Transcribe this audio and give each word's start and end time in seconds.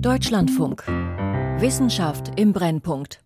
Deutschlandfunk. 0.00 0.84
Wissenschaft 1.58 2.30
im 2.36 2.52
Brennpunkt. 2.52 3.18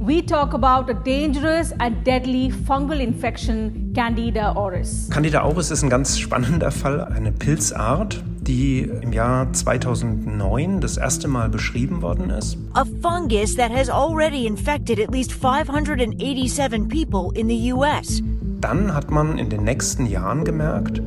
We 0.00 0.26
talk 0.26 0.54
about 0.54 0.90
a 0.90 0.94
dangerous 0.94 1.72
and 1.78 2.04
deadly 2.04 2.50
fungal 2.50 2.98
infection, 3.00 3.92
Candida 3.94 4.56
auris. 4.56 5.08
Candida 5.10 5.42
auris 5.42 5.70
ist 5.70 5.84
ein 5.84 5.88
ganz 5.88 6.18
spannender 6.18 6.72
Fall, 6.72 7.04
eine 7.04 7.30
Pilzart, 7.30 8.24
die 8.40 8.80
im 8.80 9.12
Jahr 9.12 9.52
2009 9.52 10.80
das 10.80 10.96
erste 10.96 11.28
Mal 11.28 11.48
beschrieben 11.48 12.02
worden 12.02 12.30
ist. 12.30 12.58
A 12.72 12.84
fungus 13.00 13.54
that 13.54 13.70
has 13.70 13.88
already 13.88 14.48
infected 14.48 14.98
at 14.98 15.12
least 15.12 15.32
587 15.32 16.88
people 16.88 17.30
in 17.40 17.48
the 17.48 17.72
US. 17.72 18.20
Dann 18.60 18.92
hat 18.92 19.12
man 19.12 19.38
in 19.38 19.48
den 19.48 19.62
nächsten 19.62 20.06
Jahren 20.06 20.44
gemerkt, 20.44 21.00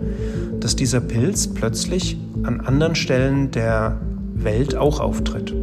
dass 0.62 0.78
dieser 0.78 1.02
Pilz 1.02 1.54
plötzlich 1.54 2.18
an 2.44 2.62
anderen 2.62 2.96
Stellen 2.96 3.52
der 3.52 4.00
Welt 4.36 4.75
auch 4.75 4.99
auftritt. 4.99 5.54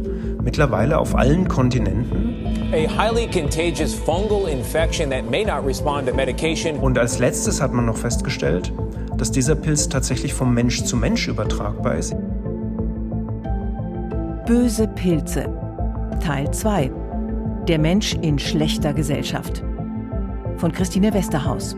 Mittlerweile 0.43 0.99
auf 0.99 1.15
allen 1.15 1.47
Kontinenten 1.47 2.43
a 2.73 2.87
highly 2.87 3.27
contagious 3.27 3.93
fungal 3.93 4.47
infection 4.47 5.09
that 5.11 5.29
may 5.29 5.43
not 5.43 5.63
respond 5.63 6.07
to 6.07 6.13
medication. 6.13 6.79
Und 6.79 6.97
als 6.97 7.19
letztes 7.19 7.61
hat 7.61 7.71
man 7.71 7.85
noch 7.85 7.97
festgestellt, 7.97 8.73
dass 9.17 9.31
dieser 9.31 9.55
Pilz 9.55 9.89
tatsächlich 9.89 10.33
vom 10.33 10.53
Mensch 10.53 10.83
zu 10.83 10.97
Mensch 10.97 11.27
übertragbar 11.27 11.95
ist. 11.95 12.15
Böse 14.47 14.87
Pilze. 14.87 15.45
Teil 16.19 16.51
2. 16.51 16.91
Der 17.67 17.77
Mensch 17.77 18.15
in 18.21 18.39
schlechter 18.39 18.93
Gesellschaft. 18.93 19.63
Von 20.57 20.71
Christine 20.71 21.13
Westerhaus. 21.13 21.75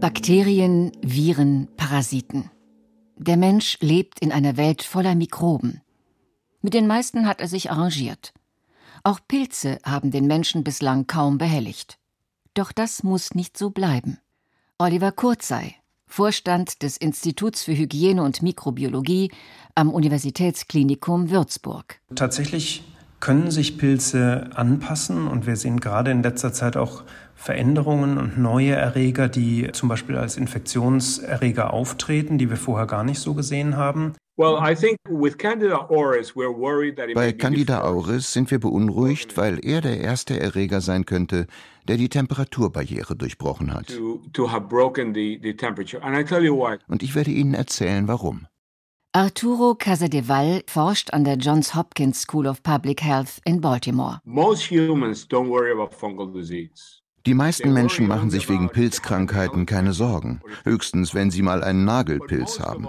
Bakterien, 0.00 0.92
Viren, 1.02 1.68
Parasiten. 1.76 2.50
Der 3.18 3.38
Mensch 3.38 3.78
lebt 3.80 4.20
in 4.20 4.30
einer 4.30 4.58
Welt 4.58 4.82
voller 4.82 5.14
Mikroben. 5.14 5.80
Mit 6.60 6.74
den 6.74 6.86
meisten 6.86 7.26
hat 7.26 7.40
er 7.40 7.48
sich 7.48 7.70
arrangiert. 7.70 8.34
Auch 9.04 9.20
Pilze 9.26 9.78
haben 9.84 10.10
den 10.10 10.26
Menschen 10.26 10.64
bislang 10.64 11.06
kaum 11.06 11.38
behelligt. 11.38 11.98
Doch 12.52 12.72
das 12.72 13.02
muss 13.02 13.34
nicht 13.34 13.56
so 13.56 13.70
bleiben. 13.70 14.18
Oliver 14.78 15.12
Kurzei, 15.12 15.76
Vorstand 16.06 16.82
des 16.82 16.98
Instituts 16.98 17.62
für 17.62 17.76
Hygiene 17.76 18.22
und 18.22 18.42
Mikrobiologie 18.42 19.30
am 19.74 19.90
Universitätsklinikum 19.90 21.30
Würzburg. 21.30 22.00
Tatsächlich 22.14 22.84
können 23.20 23.50
sich 23.50 23.78
Pilze 23.78 24.50
anpassen 24.54 25.26
und 25.26 25.46
wir 25.46 25.56
sehen 25.56 25.80
gerade 25.80 26.10
in 26.10 26.22
letzter 26.22 26.52
Zeit 26.52 26.76
auch 26.76 27.02
Veränderungen 27.36 28.18
und 28.18 28.38
neue 28.38 28.72
Erreger, 28.72 29.28
die 29.28 29.70
zum 29.72 29.88
Beispiel 29.88 30.16
als 30.16 30.36
Infektionserreger 30.36 31.72
auftreten, 31.72 32.38
die 32.38 32.50
wir 32.50 32.56
vorher 32.56 32.86
gar 32.86 33.04
nicht 33.04 33.20
so 33.20 33.34
gesehen 33.34 33.76
haben. 33.76 34.14
Bei 34.38 34.52
Candida 37.32 37.80
auris 37.80 38.32
sind 38.32 38.50
wir 38.50 38.60
beunruhigt, 38.60 39.36
weil 39.38 39.64
er 39.64 39.80
der 39.80 40.00
erste 40.00 40.38
Erreger 40.38 40.80
sein 40.82 41.06
könnte, 41.06 41.46
der 41.88 41.96
die 41.96 42.10
Temperaturbarriere 42.10 43.16
durchbrochen 43.16 43.72
hat. 43.72 43.98
Und 46.88 47.02
ich 47.02 47.14
werde 47.14 47.30
Ihnen 47.30 47.54
erzählen, 47.54 48.08
warum. 48.08 48.46
Arturo 49.12 49.74
Casadeval 49.74 50.62
forscht 50.66 51.14
an 51.14 51.24
der 51.24 51.36
Johns 51.36 51.74
Hopkins 51.74 52.20
School 52.20 52.46
of 52.46 52.62
Public 52.62 53.02
Health 53.02 53.40
in 53.46 53.62
Baltimore. 53.62 54.20
Die 57.26 57.34
meisten 57.34 57.72
Menschen 57.72 58.06
machen 58.06 58.30
sich 58.30 58.48
wegen 58.48 58.68
Pilzkrankheiten 58.68 59.66
keine 59.66 59.92
Sorgen, 59.92 60.40
höchstens 60.64 61.12
wenn 61.12 61.32
sie 61.32 61.42
mal 61.42 61.64
einen 61.64 61.84
Nagelpilz 61.84 62.60
haben. 62.60 62.86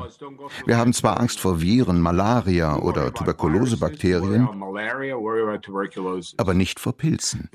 Wir 0.65 0.77
haben 0.77 0.93
zwar 0.93 1.19
Angst 1.19 1.39
vor 1.39 1.59
Viren, 1.59 1.99
Malaria 1.99 2.77
oder 2.77 3.11
Tuberkulosebakterien, 3.13 4.47
aber 6.37 6.53
nicht 6.53 6.79
vor 6.79 6.93
Pilzen. 6.93 7.49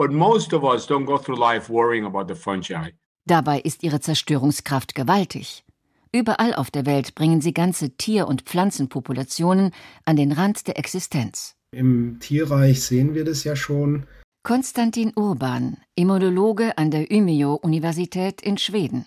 Dabei 3.24 3.60
ist 3.60 3.82
ihre 3.84 4.00
Zerstörungskraft 4.00 4.94
gewaltig. 4.96 5.64
Überall 6.12 6.54
auf 6.54 6.70
der 6.70 6.84
Welt 6.84 7.14
bringen 7.14 7.40
sie 7.40 7.54
ganze 7.54 7.96
Tier- 7.96 8.26
und 8.26 8.42
Pflanzenpopulationen 8.42 9.70
an 10.04 10.16
den 10.16 10.32
Rand 10.32 10.66
der 10.66 10.78
Existenz. 10.78 11.54
Im 11.70 12.18
Tierreich 12.20 12.82
sehen 12.82 13.14
wir 13.14 13.24
das 13.24 13.44
ja 13.44 13.56
schon. 13.56 14.04
Konstantin 14.44 15.12
Urban, 15.14 15.76
Immunologe 15.94 16.76
an 16.76 16.90
der 16.90 17.12
Umeå-Universität 17.12 18.42
in 18.42 18.58
Schweden. 18.58 19.06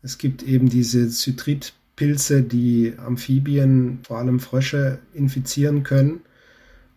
Es 0.00 0.16
gibt 0.16 0.44
eben 0.44 0.68
diese 0.68 1.08
Zytritpilze, 1.08 2.42
die 2.44 2.94
Amphibien, 3.04 3.98
vor 4.04 4.18
allem 4.18 4.38
Frösche, 4.38 5.00
infizieren 5.12 5.82
können 5.82 6.20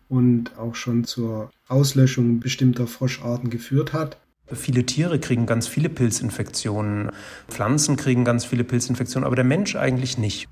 und 0.07 0.56
auch 0.59 0.75
schon 0.75 1.03
zur 1.03 1.50
Auslöschung 1.67 2.39
bestimmter 2.39 2.85
Froscharten 2.85 3.50
geführt 3.50 3.91
hat. 3.91 4.17
Viele 4.51 4.85
Tiere 4.85 5.17
kriegen 5.17 5.47
ganz 5.47 5.67
viele 5.67 5.89
Pilzinfektionen, 5.89 7.09
Pflanzen 7.47 7.95
kriegen 7.95 8.23
ganz 8.23 8.45
viele 8.45 8.63
Pilzinfektionen, 8.63 9.25
aber 9.25 9.35
der 9.35 9.45
Mensch 9.45 9.75
eigentlich 9.75 10.19
nicht. 10.19 10.47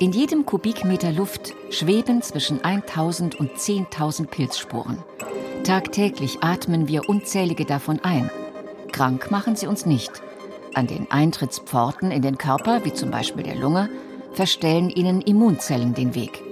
In 0.00 0.12
jedem 0.12 0.46
Kubikmeter 0.46 1.12
Luft 1.12 1.54
schweben 1.68 2.22
zwischen 2.22 2.64
1000 2.64 3.38
und 3.38 3.50
10.000 3.58 4.28
Pilzsporen. 4.28 4.96
Tagtäglich 5.62 6.38
atmen 6.40 6.88
wir 6.88 7.10
unzählige 7.10 7.66
davon 7.66 8.00
ein. 8.02 8.30
Krank 8.92 9.30
machen 9.30 9.56
sie 9.56 9.66
uns 9.66 9.84
nicht. 9.84 10.10
An 10.72 10.86
den 10.86 11.10
Eintrittspforten 11.10 12.12
in 12.12 12.22
den 12.22 12.38
Körper, 12.38 12.82
wie 12.86 12.94
zum 12.94 13.10
Beispiel 13.10 13.42
der 13.42 13.56
Lunge, 13.56 13.90
verstellen 14.32 14.88
ihnen 14.88 15.20
Immunzellen 15.20 15.92
den 15.92 16.14
Weg. 16.14 16.42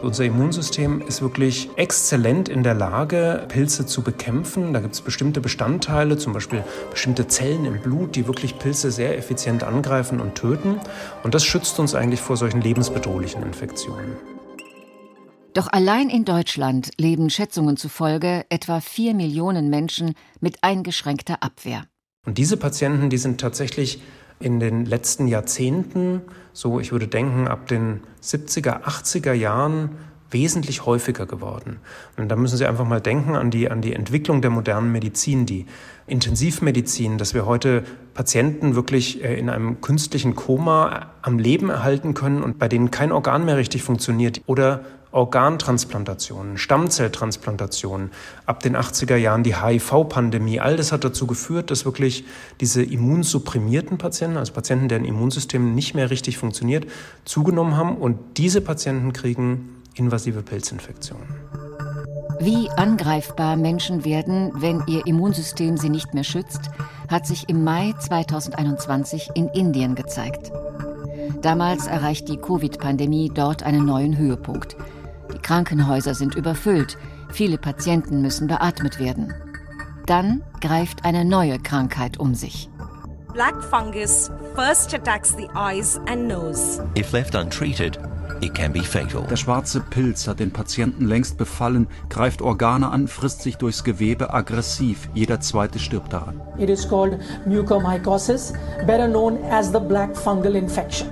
Unser 0.00 0.24
Immunsystem 0.24 1.00
ist 1.00 1.22
wirklich 1.22 1.70
exzellent 1.74 2.48
in 2.48 2.62
der 2.62 2.74
Lage, 2.74 3.44
Pilze 3.48 3.84
zu 3.84 4.02
bekämpfen. 4.02 4.72
Da 4.72 4.78
gibt 4.78 4.94
es 4.94 5.00
bestimmte 5.00 5.40
Bestandteile, 5.40 6.16
zum 6.16 6.32
Beispiel 6.32 6.62
bestimmte 6.90 7.26
Zellen 7.26 7.64
im 7.64 7.80
Blut, 7.80 8.14
die 8.14 8.28
wirklich 8.28 8.58
Pilze 8.60 8.92
sehr 8.92 9.18
effizient 9.18 9.64
angreifen 9.64 10.20
und 10.20 10.36
töten. 10.36 10.78
Und 11.24 11.34
das 11.34 11.44
schützt 11.44 11.80
uns 11.80 11.96
eigentlich 11.96 12.20
vor 12.20 12.36
solchen 12.36 12.60
lebensbedrohlichen 12.60 13.42
Infektionen. 13.42 14.16
Doch 15.52 15.66
allein 15.72 16.10
in 16.10 16.24
Deutschland 16.24 16.92
leben 16.96 17.28
Schätzungen 17.28 17.76
zufolge 17.76 18.46
etwa 18.50 18.80
vier 18.80 19.14
Millionen 19.14 19.68
Menschen 19.68 20.14
mit 20.38 20.62
eingeschränkter 20.62 21.42
Abwehr. 21.42 21.82
Und 22.24 22.38
diese 22.38 22.56
Patienten, 22.56 23.10
die 23.10 23.16
sind 23.16 23.40
tatsächlich 23.40 24.00
in 24.40 24.60
den 24.60 24.84
letzten 24.84 25.26
Jahrzehnten, 25.26 26.22
so 26.52 26.80
ich 26.80 26.92
würde 26.92 27.08
denken 27.08 27.48
ab 27.48 27.66
den 27.66 28.00
70er, 28.22 28.82
80er 28.82 29.32
Jahren, 29.32 29.90
wesentlich 30.30 30.84
häufiger 30.84 31.26
geworden. 31.26 31.78
Und 32.16 32.28
da 32.28 32.36
müssen 32.36 32.56
Sie 32.56 32.66
einfach 32.66 32.86
mal 32.86 33.00
denken 33.00 33.34
an 33.34 33.50
die, 33.50 33.70
an 33.70 33.80
die 33.80 33.94
Entwicklung 33.94 34.42
der 34.42 34.50
modernen 34.50 34.92
Medizin, 34.92 35.46
die 35.46 35.66
Intensivmedizin, 36.06 37.18
dass 37.18 37.34
wir 37.34 37.46
heute 37.46 37.84
Patienten 38.14 38.74
wirklich 38.74 39.24
äh, 39.24 39.38
in 39.38 39.48
einem 39.48 39.80
künstlichen 39.80 40.34
Koma 40.34 41.06
am 41.22 41.38
Leben 41.38 41.70
erhalten 41.70 42.14
können 42.14 42.42
und 42.42 42.58
bei 42.58 42.68
denen 42.68 42.90
kein 42.90 43.12
Organ 43.12 43.44
mehr 43.44 43.56
richtig 43.56 43.82
funktioniert 43.82 44.42
oder 44.46 44.84
Organtransplantationen, 45.10 46.58
Stammzelltransplantationen, 46.58 48.10
ab 48.46 48.60
den 48.60 48.76
80er 48.76 49.16
Jahren 49.16 49.42
die 49.42 49.56
HIV-Pandemie, 49.56 50.60
all 50.60 50.76
das 50.76 50.92
hat 50.92 51.04
dazu 51.04 51.26
geführt, 51.26 51.70
dass 51.70 51.84
wirklich 51.84 52.24
diese 52.60 52.82
immunsupprimierten 52.82 53.98
Patienten, 53.98 54.36
also 54.36 54.52
Patienten, 54.52 54.88
deren 54.88 55.04
Immunsystem 55.04 55.74
nicht 55.74 55.94
mehr 55.94 56.10
richtig 56.10 56.38
funktioniert, 56.38 56.86
zugenommen 57.24 57.76
haben 57.76 57.96
und 57.96 58.18
diese 58.36 58.60
Patienten 58.60 59.12
kriegen 59.12 59.82
invasive 59.94 60.42
Pilzinfektionen. 60.42 61.26
Wie 62.40 62.70
angreifbar 62.70 63.56
Menschen 63.56 64.04
werden, 64.04 64.52
wenn 64.54 64.84
ihr 64.86 65.04
Immunsystem 65.06 65.76
sie 65.76 65.88
nicht 65.88 66.14
mehr 66.14 66.22
schützt, 66.22 66.70
hat 67.08 67.26
sich 67.26 67.48
im 67.48 67.64
Mai 67.64 67.94
2021 67.98 69.30
in 69.34 69.48
Indien 69.48 69.96
gezeigt. 69.96 70.52
Damals 71.42 71.86
erreicht 71.86 72.28
die 72.28 72.36
Covid-Pandemie 72.36 73.30
dort 73.34 73.64
einen 73.64 73.84
neuen 73.84 74.16
Höhepunkt. 74.16 74.76
Die 75.38 75.42
Krankenhäuser 75.42 76.14
sind 76.14 76.34
überfüllt, 76.34 76.98
viele 77.30 77.58
Patienten 77.58 78.20
müssen 78.20 78.48
beatmet 78.48 78.98
werden. 78.98 79.32
Dann 80.06 80.42
greift 80.60 81.04
eine 81.04 81.24
neue 81.24 81.58
Krankheit 81.58 82.18
um 82.18 82.34
sich. 82.34 82.68
Black 83.32 83.62
fungus 83.62 84.30
first 84.54 84.92
attacks 84.94 85.36
the 85.36 85.48
eyes 85.54 86.00
and 86.06 86.26
nose. 86.26 86.82
If 86.96 87.12
left 87.12 87.34
untreated, 87.34 87.98
It 88.40 88.54
can 88.54 88.72
be 88.72 88.82
fatal. 88.82 89.26
Der 89.28 89.36
schwarze 89.36 89.80
Pilz 89.80 90.28
hat 90.28 90.38
den 90.38 90.52
Patienten 90.52 91.06
längst 91.06 91.38
befallen, 91.38 91.88
greift 92.08 92.40
Organe 92.40 92.88
an, 92.88 93.08
frisst 93.08 93.42
sich 93.42 93.56
durchs 93.56 93.82
Gewebe 93.82 94.32
aggressiv. 94.32 95.08
Jeder 95.12 95.40
zweite 95.40 95.80
stirbt 95.80 96.12
daran. 96.12 96.40
It 96.56 96.70
is 96.70 96.88
called 96.88 97.18
mucormycosis, 97.46 98.52
better 98.86 99.08
known 99.08 99.38
as 99.50 99.72
the 99.72 99.80
black 99.80 100.16
fungal 100.16 100.54
infection. 100.54 101.08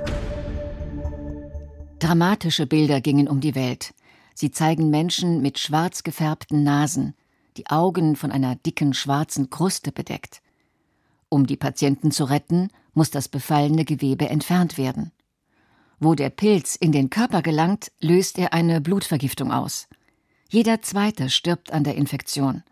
Dramatische 1.98 2.66
Bilder 2.66 3.00
gingen 3.00 3.26
um 3.26 3.40
die 3.40 3.56
Welt. 3.56 3.92
Sie 4.38 4.50
zeigen 4.50 4.90
Menschen 4.90 5.40
mit 5.40 5.58
schwarz 5.58 6.02
gefärbten 6.02 6.62
Nasen, 6.62 7.14
die 7.56 7.68
Augen 7.68 8.16
von 8.16 8.30
einer 8.30 8.54
dicken 8.54 8.92
schwarzen 8.92 9.48
Kruste 9.48 9.92
bedeckt. 9.92 10.42
Um 11.30 11.46
die 11.46 11.56
Patienten 11.56 12.10
zu 12.10 12.24
retten, 12.24 12.68
muss 12.92 13.10
das 13.10 13.28
befallene 13.28 13.86
Gewebe 13.86 14.28
entfernt 14.28 14.76
werden. 14.76 15.10
Wo 16.00 16.14
der 16.14 16.28
Pilz 16.28 16.76
in 16.76 16.92
den 16.92 17.08
Körper 17.08 17.40
gelangt, 17.40 17.90
löst 17.98 18.38
er 18.38 18.52
eine 18.52 18.82
Blutvergiftung 18.82 19.52
aus. 19.52 19.88
Jeder 20.50 20.82
Zweite 20.82 21.30
stirbt 21.30 21.72
an 21.72 21.82
der 21.82 21.94
Infektion. 21.94 22.62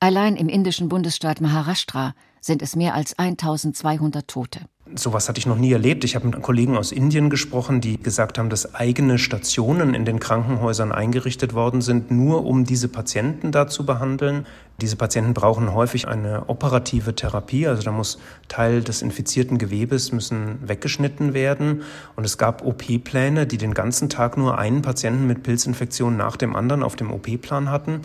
Allein 0.00 0.34
im 0.34 0.48
indischen 0.48 0.88
Bundesstaat 0.88 1.40
Maharashtra 1.40 2.16
sind 2.40 2.62
es 2.62 2.74
mehr 2.74 2.94
als 2.94 3.16
1200 3.16 4.26
Tote. 4.26 4.62
Sowas 4.94 5.28
hatte 5.28 5.40
ich 5.40 5.46
noch 5.46 5.58
nie 5.58 5.72
erlebt. 5.72 6.04
Ich 6.04 6.14
habe 6.14 6.28
mit 6.28 6.40
Kollegen 6.42 6.76
aus 6.76 6.92
Indien 6.92 7.28
gesprochen, 7.28 7.80
die 7.80 8.00
gesagt 8.00 8.38
haben, 8.38 8.50
dass 8.50 8.76
eigene 8.76 9.18
Stationen 9.18 9.94
in 9.94 10.04
den 10.04 10.20
Krankenhäusern 10.20 10.92
eingerichtet 10.92 11.54
worden 11.54 11.80
sind, 11.80 12.12
nur 12.12 12.44
um 12.44 12.64
diese 12.64 12.86
Patienten 12.86 13.50
da 13.50 13.66
zu 13.66 13.84
behandeln. 13.84 14.46
Diese 14.80 14.94
Patienten 14.94 15.34
brauchen 15.34 15.74
häufig 15.74 16.06
eine 16.06 16.48
operative 16.48 17.16
Therapie, 17.16 17.66
also 17.66 17.82
da 17.82 17.90
muss 17.90 18.18
Teil 18.46 18.80
des 18.80 19.02
infizierten 19.02 19.58
Gewebes 19.58 20.12
müssen 20.12 20.58
weggeschnitten 20.68 21.34
werden. 21.34 21.82
Und 22.14 22.24
es 22.24 22.38
gab 22.38 22.64
OP-Pläne, 22.64 23.48
die 23.48 23.58
den 23.58 23.74
ganzen 23.74 24.08
Tag 24.08 24.36
nur 24.36 24.56
einen 24.56 24.82
Patienten 24.82 25.26
mit 25.26 25.42
Pilzinfektion 25.42 26.16
nach 26.16 26.36
dem 26.36 26.54
anderen 26.54 26.84
auf 26.84 26.94
dem 26.94 27.10
OP-Plan 27.10 27.70
hatten. 27.70 28.02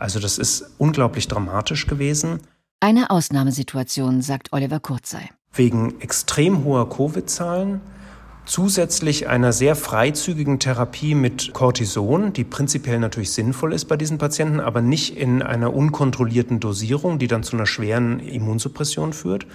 Also 0.00 0.18
das 0.18 0.38
ist 0.38 0.72
unglaublich 0.78 1.28
dramatisch 1.28 1.86
gewesen. 1.86 2.40
Eine 2.80 3.10
Ausnahmesituation, 3.10 4.20
sagt 4.20 4.52
Oliver 4.52 4.80
Kurzei. 4.80 5.30
Wegen 5.54 6.00
extrem 6.00 6.64
hoher 6.64 6.88
Covid-Zahlen, 6.88 7.80
zusätzlich 8.44 9.28
einer 9.28 9.52
sehr 9.52 9.76
freizügigen 9.76 10.58
Therapie 10.58 11.14
mit 11.14 11.52
Cortison, 11.52 12.32
die 12.32 12.44
prinzipiell 12.44 12.98
natürlich 12.98 13.32
sinnvoll 13.32 13.72
ist 13.72 13.86
bei 13.86 13.96
diesen 13.96 14.18
Patienten, 14.18 14.60
aber 14.60 14.80
nicht 14.80 15.16
in 15.16 15.42
einer 15.42 15.72
unkontrollierten 15.72 16.60
Dosierung, 16.60 17.18
die 17.18 17.28
dann 17.28 17.42
zu 17.42 17.56
einer 17.56 17.66
schweren 17.66 18.20
Immunsuppression 18.20 19.12
führt, 19.12 19.46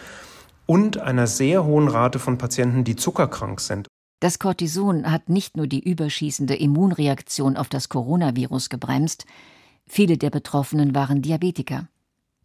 und 0.65 0.99
einer 0.99 1.27
sehr 1.27 1.65
hohen 1.65 1.87
Rate 1.87 2.19
von 2.19 2.37
Patienten, 2.37 2.83
die 2.83 2.95
zuckerkrank 2.95 3.59
sind. 3.59 3.87
Das 4.21 4.37
Cortison 4.37 5.09
hat 5.09 5.29
nicht 5.29 5.57
nur 5.57 5.65
die 5.65 5.79
überschießende 5.79 6.55
Immunreaktion 6.55 7.57
auf 7.57 7.69
das 7.69 7.89
Coronavirus 7.89 8.69
gebremst, 8.69 9.25
viele 9.87 10.17
der 10.17 10.29
Betroffenen 10.29 10.93
waren 10.93 11.21
Diabetiker. 11.21 11.87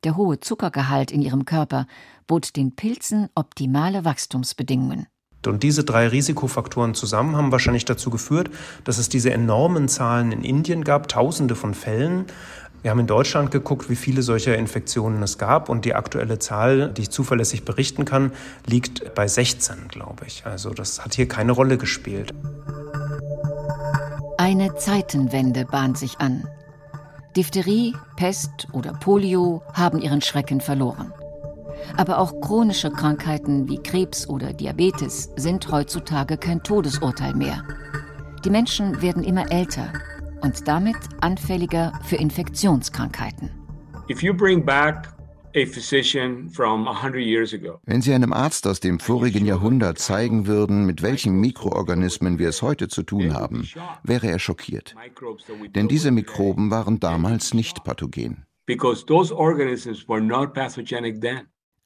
Der 0.05 0.17
hohe 0.17 0.39
Zuckergehalt 0.39 1.11
in 1.11 1.23
ihrem 1.23 1.47
Körper 1.47 1.87
bot 2.27 2.57
den 2.57 2.77
Pilzen 2.77 3.29
optimale 3.35 4.05
Wachstumsbedingungen. 4.05 5.07
Und 5.47 5.63
diese 5.63 5.85
drei 5.85 6.09
Risikofaktoren 6.09 6.95
zusammen 6.95 7.37
haben 7.37 7.53
wahrscheinlich 7.53 7.85
dazu 7.85 8.11
geführt, 8.11 8.51
dass 8.85 8.99
es 8.99 9.09
diese 9.09 9.33
enormen 9.33 9.89
Zahlen 9.89 10.33
in 10.33 10.43
Indien 10.43 10.85
gab, 10.85 11.09
Tausende 11.09 11.55
von 11.55 11.75
Fällen. 11.75 12.27
Wir 12.83 12.91
haben 12.91 13.01
in 13.01 13.07
Deutschland 13.07 13.51
geguckt, 13.51 13.89
wie 13.89 13.97
viele 13.97 14.23
solcher 14.23 14.57
Infektionen 14.57 15.23
es 15.23 15.39
gab 15.39 15.71
und 15.71 15.87
die 15.87 15.95
aktuelle 15.95 16.39
Zahl, 16.39 16.93
die 16.93 17.03
ich 17.03 17.11
zuverlässig 17.11 17.65
berichten 17.65 18.05
kann, 18.05 18.33
liegt 18.67 19.15
bei 19.15 19.27
16, 19.27 19.89
glaube 19.89 20.27
ich. 20.27 20.45
Also 20.45 20.71
das 20.71 21.03
hat 21.03 21.15
hier 21.15 21.29
keine 21.29 21.53
Rolle 21.53 21.79
gespielt. 21.79 22.35
Eine 24.37 24.75
Zeitenwende 24.77 25.65
bahnt 25.65 25.97
sich 25.97 26.21
an. 26.21 26.47
Diphtherie, 27.37 27.95
Pest 28.17 28.69
oder 28.73 28.93
Polio 28.93 29.63
haben 29.73 30.01
ihren 30.01 30.21
Schrecken 30.21 30.61
verloren. 30.61 31.13
Aber 31.97 32.19
auch 32.19 32.41
chronische 32.41 32.91
Krankheiten 32.91 33.69
wie 33.69 33.83
Krebs 33.83 34.29
oder 34.29 34.53
Diabetes 34.53 35.31
sind 35.37 35.71
heutzutage 35.71 36.37
kein 36.37 36.63
Todesurteil 36.63 37.35
mehr. 37.35 37.65
Die 38.45 38.51
Menschen 38.51 39.03
werden 39.03 39.25
immer 39.25 39.51
älter 39.51 39.93
und 40.43 40.69
damit 40.69 40.97
anfälliger 41.21 41.93
für 42.05 42.17
Infektionskrankheiten. 42.17 43.51
If 44.09 44.23
you 44.23 44.33
bring 44.33 44.65
back 44.65 45.09
wenn 47.87 48.03
Sie 48.03 48.13
einem 48.13 48.33
Arzt 48.33 48.67
aus 48.67 48.81
dem 48.81 48.99
vorigen 48.99 49.47
Jahrhundert 49.47 49.99
zeigen 49.99 50.49
würden, 50.49 50.85
mit 50.85 51.03
welchen 51.03 51.41
Mikroorganismen 51.41 52.41
wir 52.41 52.49
es 52.49 52.61
heute 52.61 52.89
zu 52.89 53.05
tun 53.05 53.35
haben, 53.35 53.69
wäre 54.03 54.29
er 54.29 54.41
schockiert. 54.41 54.97
Denn 55.75 55.87
diese 55.87 56.11
Mikroben 56.11 56.73
waren 56.73 56.99
damals 56.99 57.55
nicht 57.55 57.85
pathogen. 57.85 58.45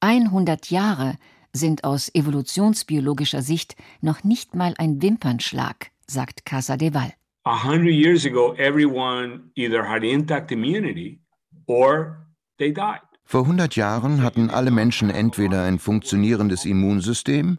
100 0.00 0.70
Jahre 0.70 1.18
sind 1.52 1.84
aus 1.84 2.14
evolutionsbiologischer 2.14 3.42
Sicht 3.42 3.76
noch 4.00 4.24
nicht 4.24 4.54
mal 4.54 4.74
ein 4.78 5.02
Wimpernschlag, 5.02 5.90
sagt 6.06 6.46
Casa 6.46 6.76
de 6.76 6.94
Val. 6.94 7.12
100 7.44 7.90
years 7.90 8.26
ago 8.26 8.54
everyone 8.54 9.50
either 9.54 9.82
had 9.82 10.02
intact 10.04 10.52
immunity 10.52 11.20
or 11.66 12.26
they 12.58 12.72
died. 12.72 13.00
Vor 13.30 13.42
100 13.42 13.76
Jahren 13.76 14.22
hatten 14.22 14.48
alle 14.48 14.70
Menschen 14.70 15.10
entweder 15.10 15.64
ein 15.64 15.78
funktionierendes 15.78 16.64
Immunsystem 16.64 17.58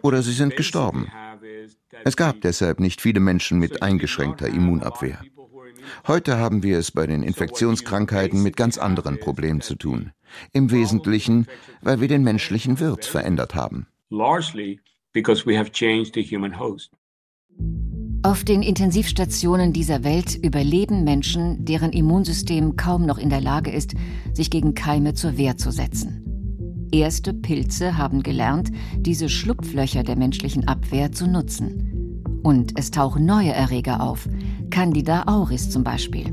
oder 0.00 0.22
sie 0.22 0.32
sind 0.32 0.56
gestorben. 0.56 1.12
Es 2.02 2.16
gab 2.16 2.40
deshalb 2.40 2.80
nicht 2.80 3.02
viele 3.02 3.20
Menschen 3.20 3.58
mit 3.58 3.82
eingeschränkter 3.82 4.46
Immunabwehr. 4.46 5.20
Heute 6.06 6.38
haben 6.38 6.62
wir 6.62 6.78
es 6.78 6.90
bei 6.92 7.06
den 7.06 7.22
Infektionskrankheiten 7.22 8.42
mit 8.42 8.56
ganz 8.56 8.78
anderen 8.78 9.20
Problemen 9.20 9.60
zu 9.60 9.74
tun. 9.74 10.12
Im 10.54 10.70
Wesentlichen, 10.70 11.46
weil 11.82 12.00
wir 12.00 12.08
den 12.08 12.22
menschlichen 12.22 12.80
Wirt 12.80 13.04
verändert 13.04 13.54
haben. 13.54 13.88
Largely 14.08 14.80
because 15.12 15.44
we 15.44 15.58
have 15.58 15.70
changed 15.72 16.14
the 16.14 16.22
human 16.22 16.58
host. 16.58 16.90
Auf 18.24 18.44
den 18.44 18.62
Intensivstationen 18.62 19.72
dieser 19.72 20.04
Welt 20.04 20.36
überleben 20.36 21.02
Menschen, 21.02 21.64
deren 21.64 21.90
Immunsystem 21.90 22.76
kaum 22.76 23.04
noch 23.04 23.18
in 23.18 23.30
der 23.30 23.40
Lage 23.40 23.72
ist, 23.72 23.94
sich 24.32 24.48
gegen 24.48 24.74
Keime 24.74 25.14
zur 25.14 25.36
Wehr 25.36 25.56
zu 25.56 25.72
setzen. 25.72 26.88
Erste 26.92 27.34
Pilze 27.34 27.98
haben 27.98 28.22
gelernt, 28.22 28.70
diese 28.96 29.28
Schlupflöcher 29.28 30.04
der 30.04 30.14
menschlichen 30.14 30.68
Abwehr 30.68 31.10
zu 31.10 31.26
nutzen. 31.26 32.22
Und 32.44 32.78
es 32.78 32.92
tauchen 32.92 33.26
neue 33.26 33.50
Erreger 33.50 34.00
auf, 34.00 34.28
Candida 34.70 35.24
auris 35.26 35.68
zum 35.68 35.82
Beispiel. 35.82 36.32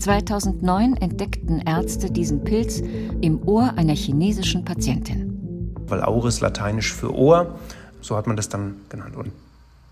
2009 0.00 0.96
entdeckten 0.96 1.60
Ärzte 1.60 2.10
diesen 2.10 2.42
Pilz 2.42 2.82
im 3.20 3.46
Ohr 3.46 3.74
einer 3.76 3.94
chinesischen 3.94 4.64
Patientin. 4.64 5.72
Weil 5.86 6.02
auris 6.02 6.40
lateinisch 6.40 6.92
für 6.92 7.14
Ohr, 7.14 7.60
so 8.00 8.16
hat 8.16 8.26
man 8.26 8.34
das 8.34 8.48
dann 8.48 8.74
genannt. 8.88 9.14
Und 9.14 9.30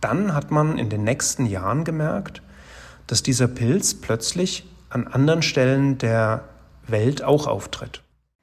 dann 0.04 0.34
hat 0.34 0.50
man 0.50 0.76
in 0.76 0.90
den 0.90 1.02
nächsten 1.02 1.46
Jahren 1.46 1.82
gemerkt, 1.82 2.42
dass 3.06 3.22
dieser 3.22 3.48
Pilz 3.48 3.94
plötzlich 3.94 4.68
an 4.90 5.06
anderen 5.06 5.40
Stellen 5.40 5.96
der 5.96 6.44
Welt 6.86 7.24
auch 7.24 7.46
auftritt. 7.46 8.02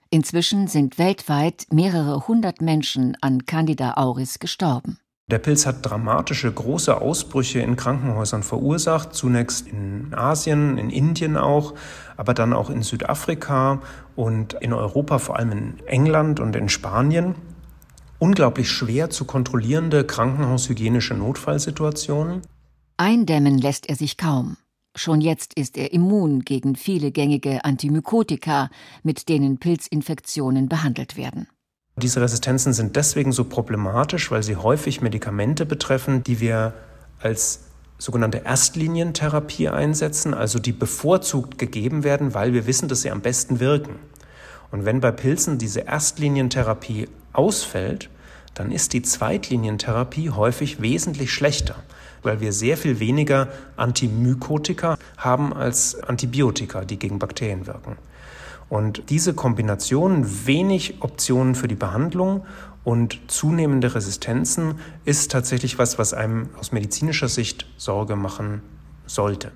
Inzwischen 0.10 0.68
sind 0.68 0.98
weltweit 0.98 1.68
mehrere 1.72 2.28
hundert 2.28 2.62
Menschen 2.62 3.16
an 3.22 3.46
Candida 3.46 3.94
auris 3.94 4.40
gestorben. 4.40 4.98
Der 5.28 5.38
Pilz 5.38 5.68
hat 5.68 5.86
dramatische 5.86 6.52
große 6.52 7.00
Ausbrüche 7.00 7.60
in 7.60 7.76
Krankenhäusern 7.76 8.42
verursacht, 8.42 9.14
zunächst 9.14 9.68
in 9.68 10.16
Asien, 10.16 10.80
in 10.80 10.90
Indien 10.90 11.38
auch, 11.38 11.76
aber 12.18 12.34
dann 12.34 12.54
auch 12.54 12.72
in 12.72 12.82
Südafrika 12.82 13.82
und 14.16 14.56
in 14.56 14.74
Europa, 14.74 15.20
vor 15.20 15.38
allem 15.38 15.52
in 15.52 15.80
England 15.86 16.40
und 16.40 16.56
in 16.56 16.70
Spanien 16.70 17.36
unglaublich 18.22 18.70
schwer 18.70 19.10
zu 19.10 19.26
kontrollierende 19.26 20.06
krankenhaushygienische 20.06 21.16
Notfallsituationen. 21.16 22.44
Eindämmen 22.98 23.58
lässt 23.58 23.90
er 23.90 23.96
sich 23.96 24.16
kaum. 24.16 24.58
Schon 24.96 25.22
jetzt 25.22 25.56
ist 25.56 25.76
er 25.76 25.92
immun 25.92 26.42
gegen 26.42 26.76
viele 26.76 27.12
gängige 27.12 27.66
Antimykotika, 27.66 28.70
mit 29.02 29.28
denen 29.28 29.58
Pilzinfektionen 29.58 30.70
behandelt 30.70 31.18
werden. 31.18 31.48
Diese 31.96 32.22
Resistenzen 32.22 32.74
sind 32.74 32.96
deswegen 32.96 33.32
so 33.32 33.46
problematisch, 33.46 34.30
weil 34.30 34.44
sie 34.44 34.56
häufig 34.56 35.02
Medikamente 35.02 35.66
betreffen, 35.66 36.24
die 36.24 36.40
wir 36.40 36.74
als 37.20 37.62
sogenannte 37.98 38.44
Erstlinientherapie 38.46 39.70
einsetzen, 39.70 40.34
also 40.36 40.60
die 40.60 40.74
bevorzugt 40.74 41.58
gegeben 41.58 42.04
werden, 42.04 42.36
weil 42.36 42.54
wir 42.54 42.68
wissen, 42.68 42.88
dass 42.88 43.02
sie 43.02 43.12
am 43.12 43.22
besten 43.22 43.60
wirken. 43.60 43.96
Und 44.72 44.86
wenn 44.86 45.02
bei 45.02 45.12
Pilzen 45.12 45.58
diese 45.58 45.82
Erstlinientherapie 45.82 47.08
ausfällt, 47.34 48.10
dann 48.54 48.72
ist 48.72 48.94
die 48.94 49.02
Zweitlinientherapie 49.02 50.30
häufig 50.30 50.82
wesentlich 50.82 51.32
schlechter, 51.32 51.76
weil 52.22 52.42
wir 52.42 52.54
sehr 52.54 52.78
viel 52.78 53.00
weniger 53.00 53.48
Antimykotika 53.78 54.98
haben 55.18 55.54
als 55.54 55.96
Antibiotika, 55.96 56.86
die 56.86 57.00
gegen 57.00 57.20
Bakterien 57.20 57.68
wirken. 57.68 57.98
Und 58.70 59.10
diese 59.10 59.34
Kombination 59.34 60.46
wenig 60.46 61.02
Optionen 61.02 61.56
für 61.56 61.68
die 61.68 61.76
Behandlung 61.76 62.46
und 62.84 63.20
zunehmende 63.28 63.94
Resistenzen 63.94 64.80
ist 65.06 65.32
tatsächlich 65.32 65.78
was, 65.78 66.00
was 66.00 66.14
einem 66.14 66.50
aus 66.58 66.72
medizinischer 66.72 67.28
Sicht 67.28 67.68
Sorge 67.78 68.16
machen 68.16 68.62
sollte. 69.06 69.52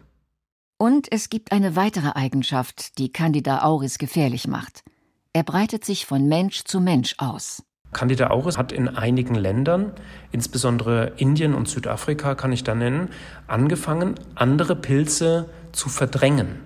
Und 0.77 1.09
es 1.11 1.29
gibt 1.29 1.51
eine 1.53 1.75
weitere 1.75 2.09
Eigenschaft, 2.09 2.97
die 2.97 3.11
Candida 3.11 3.61
auris 3.63 3.97
gefährlich 3.97 4.47
macht. 4.47 4.83
Er 5.31 5.43
breitet 5.43 5.85
sich 5.85 6.05
von 6.05 6.27
Mensch 6.27 6.65
zu 6.65 6.81
Mensch 6.81 7.15
aus. 7.17 7.63
Candida 7.95 8.27
auris 8.27 8.57
hat 8.57 8.73
in 8.73 8.89
einigen 8.89 9.35
Ländern, 9.35 9.93
insbesondere 10.33 11.13
Indien 11.15 11.55
und 11.55 11.69
Südafrika 11.69 12.35
kann 12.35 12.51
ich 12.51 12.65
da 12.65 12.75
nennen, 12.75 13.07
angefangen, 13.47 14.15
andere 14.35 14.75
Pilze 14.75 15.45
zu 15.71 15.87
verdrängen. 15.87 16.59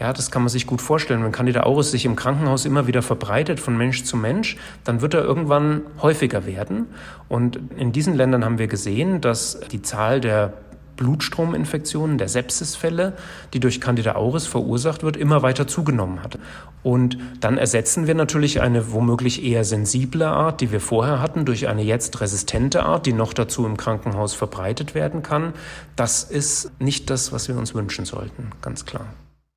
Ja, 0.00 0.12
das 0.12 0.32
kann 0.32 0.42
man 0.42 0.48
sich 0.48 0.66
gut 0.66 0.82
vorstellen. 0.82 1.22
Wenn 1.24 1.30
Candida 1.30 1.62
auris 1.62 1.92
sich 1.92 2.04
im 2.04 2.16
Krankenhaus 2.16 2.64
immer 2.64 2.88
wieder 2.88 3.02
verbreitet 3.02 3.60
von 3.60 3.76
Mensch 3.76 4.02
zu 4.02 4.16
Mensch, 4.16 4.56
dann 4.82 5.00
wird 5.00 5.14
er 5.14 5.22
irgendwann 5.22 5.82
häufiger 6.02 6.44
werden. 6.44 6.86
Und 7.28 7.60
in 7.76 7.92
diesen 7.92 8.14
Ländern 8.14 8.44
haben 8.44 8.58
wir 8.58 8.66
gesehen, 8.66 9.20
dass 9.20 9.60
die 9.70 9.82
Zahl 9.82 10.20
der 10.20 10.54
Blutstrominfektionen, 10.98 12.18
der 12.18 12.28
Sepsisfälle, 12.28 13.16
die 13.54 13.60
durch 13.60 13.80
Candida 13.80 14.16
auris 14.16 14.46
verursacht 14.46 15.02
wird, 15.02 15.16
immer 15.16 15.40
weiter 15.40 15.66
zugenommen 15.66 16.22
hat. 16.22 16.38
Und 16.82 17.16
dann 17.40 17.56
ersetzen 17.56 18.06
wir 18.06 18.14
natürlich 18.14 18.60
eine 18.60 18.92
womöglich 18.92 19.42
eher 19.42 19.64
sensible 19.64 20.28
Art, 20.28 20.60
die 20.60 20.70
wir 20.70 20.80
vorher 20.80 21.22
hatten, 21.22 21.46
durch 21.46 21.68
eine 21.68 21.82
jetzt 21.82 22.20
resistente 22.20 22.82
Art, 22.82 23.06
die 23.06 23.14
noch 23.14 23.32
dazu 23.32 23.64
im 23.64 23.78
Krankenhaus 23.78 24.34
verbreitet 24.34 24.94
werden 24.94 25.22
kann. 25.22 25.54
Das 25.96 26.24
ist 26.24 26.70
nicht 26.80 27.08
das, 27.08 27.32
was 27.32 27.48
wir 27.48 27.56
uns 27.56 27.74
wünschen 27.74 28.04
sollten, 28.04 28.50
ganz 28.60 28.84
klar. 28.84 29.06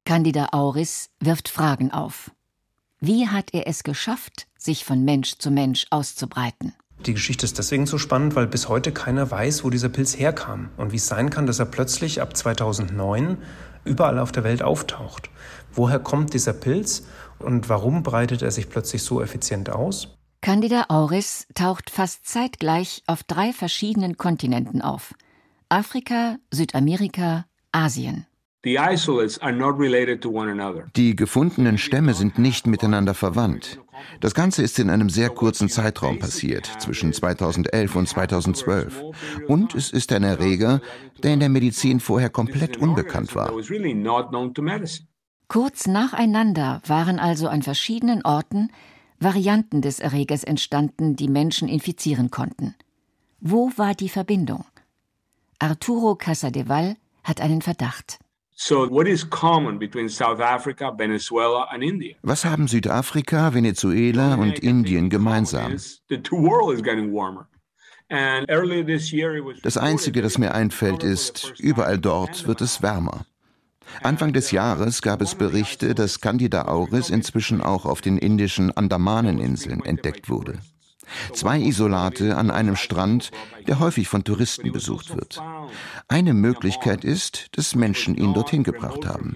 Candida 0.06 0.48
auris 0.52 1.10
wirft 1.20 1.50
Fragen 1.50 1.92
auf. 1.92 2.32
Wie 3.00 3.28
hat 3.28 3.54
er 3.54 3.68
es 3.68 3.84
geschafft, 3.84 4.48
sich 4.58 4.86
von 4.86 5.04
Mensch 5.04 5.38
zu 5.40 5.50
Mensch 5.50 5.88
auszubreiten? 5.90 6.74
Die 7.06 7.14
Geschichte 7.14 7.46
ist 7.46 7.58
deswegen 7.58 7.88
so 7.88 7.98
spannend, 7.98 8.36
weil 8.36 8.46
bis 8.46 8.70
heute 8.70 8.92
keiner 8.92 9.32
weiß, 9.32 9.64
wo 9.64 9.72
dieser 9.72 9.90
Pilz 9.90 10.18
herkam 10.18 10.70
und 10.78 10.92
wie 10.92 10.98
es 10.98 11.08
sein 11.08 11.32
kann, 11.32 11.48
dass 11.48 11.58
er 11.58 11.66
plötzlich 11.66 12.22
ab 12.22 12.38
2009 12.38 13.38
überall 13.84 14.20
auf 14.20 14.32
der 14.32 14.44
Welt 14.44 14.62
auftaucht. 14.62 15.32
Woher 15.74 15.98
kommt 15.98 16.36
dieser 16.36 16.54
Pilz 16.54 17.04
und 17.40 17.70
warum 17.70 18.04
breitet 18.04 18.44
er 18.44 18.52
sich 18.52 18.70
plötzlich 18.70 19.02
so 19.02 19.20
effizient 19.20 19.72
aus? 19.72 20.10
Candida 20.42 20.86
auris 20.90 21.48
taucht 21.56 21.90
fast 21.90 22.28
zeitgleich 22.28 23.02
auf 23.08 23.24
drei 23.24 23.52
verschiedenen 23.52 24.18
Kontinenten 24.18 24.82
auf. 24.82 25.14
Afrika, 25.70 26.38
Südamerika, 26.52 27.46
Asien. 27.72 28.28
Die 28.64 28.76
gefundenen 31.16 31.80
Stämme 31.80 32.14
sind 32.14 32.38
nicht 32.38 32.68
miteinander 32.68 33.16
verwandt. 33.16 33.80
Das 34.20 34.36
Ganze 34.36 34.62
ist 34.62 34.78
in 34.78 34.92
einem 34.92 35.10
sehr 35.10 35.30
kurzen 35.30 35.68
Zeitraum 35.68 36.20
passiert, 36.20 36.68
zwischen 36.80 37.12
2011 37.12 37.96
und 37.96 38.08
2012. 38.08 39.02
Und 39.48 39.74
es 39.74 39.92
ist 39.92 40.12
ein 40.12 40.24
Erreger, 40.24 40.80
der 41.24 41.34
in 41.34 41.40
der 41.40 41.50
Medizin 41.50 42.00
vorher 42.00 42.30
komplett 42.30 42.78
unbekannt 42.78 43.36
war. 43.36 43.52
Kurz 45.48 45.88
nacheinander 45.88 46.82
waren 46.86 47.20
also 47.20 47.48
an 47.48 47.64
verschiedenen 47.64 48.24
Orten 48.24 48.70
Varianten 49.20 49.82
des 49.82 50.00
Erregers 50.00 50.44
entstanden, 50.44 51.16
die 51.16 51.28
Menschen 51.28 51.68
infizieren 51.68 52.32
konnten. 52.32 52.76
Wo 53.40 53.72
war 53.76 53.94
die 53.94 54.10
Verbindung? 54.10 54.66
Arturo 55.60 56.16
Casadeval 56.16 56.96
hat 57.24 57.42
einen 57.42 57.62
Verdacht. 57.62 58.21
Was 62.22 62.46
haben 62.46 62.68
Südafrika, 62.68 63.56
Venezuela 63.56 64.36
und 64.36 64.60
Indien 64.60 65.10
gemeinsam? 65.10 65.76
Das 69.64 69.78
Einzige, 69.78 70.22
das 70.22 70.38
mir 70.38 70.54
einfällt, 70.54 71.02
ist, 71.02 71.54
überall 71.58 71.98
dort 71.98 72.46
wird 72.46 72.62
es 72.62 72.84
wärmer. 72.84 73.26
Anfang 74.04 74.32
des 74.32 74.52
Jahres 74.52 75.02
gab 75.02 75.22
es 75.22 75.34
Berichte, 75.34 75.96
dass 75.96 76.22
Candida 76.22 76.66
auris 76.68 77.10
inzwischen 77.10 77.62
auch 77.62 77.86
auf 77.86 78.02
den 78.02 78.20
indischen 78.20 78.70
Andamaneninseln 78.78 79.84
entdeckt 79.84 80.30
wurde. 80.30 80.60
Zwei 81.34 81.60
Isolate 81.60 82.38
an 82.38 82.52
einem 82.52 82.76
Strand, 82.76 83.32
der 83.68 83.80
häufig 83.80 84.08
von 84.08 84.24
Touristen 84.24 84.72
besucht 84.72 85.16
wird. 85.16 85.42
Eine 86.08 86.34
Möglichkeit 86.34 87.04
ist, 87.04 87.48
dass 87.58 87.76
Menschen 87.76 88.16
ihn 88.16 88.34
dorthin 88.34 88.64
gebracht 88.64 89.06
haben. 89.06 89.36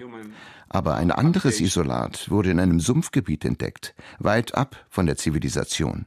Aber 0.68 0.96
ein 0.96 1.12
anderes 1.12 1.60
Isolat 1.60 2.28
wurde 2.28 2.50
in 2.50 2.58
einem 2.58 2.80
Sumpfgebiet 2.80 3.44
entdeckt, 3.44 3.94
weit 4.18 4.54
ab 4.56 4.76
von 4.90 5.06
der 5.06 5.16
Zivilisation. 5.16 6.06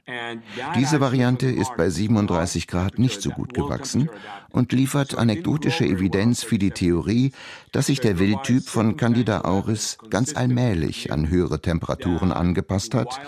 Diese 0.76 1.00
Variante 1.00 1.48
ist 1.48 1.72
bei 1.78 1.90
37 1.90 2.68
Grad 2.68 3.00
nicht 3.00 3.22
so 3.22 3.30
gut 3.30 3.54
gewachsen 3.54 4.10
und 4.52 4.74
liefert 4.74 5.18
anekdotische 5.18 5.86
Evidenz 5.86 6.44
für 6.44 6.60
die 6.60 6.72
Theorie, 6.72 7.32
dass 7.72 7.86
sich 7.86 8.02
der 8.02 8.20
Wildtyp 8.20 8.68
von 8.68 8.98
Candida 8.98 9.42
auris 9.42 9.98
ganz 10.10 10.36
allmählich 10.36 11.12
an 11.12 11.30
höhere 11.30 11.62
Temperaturen 11.62 12.34
angepasst 12.34 12.94
hat, 12.94 13.20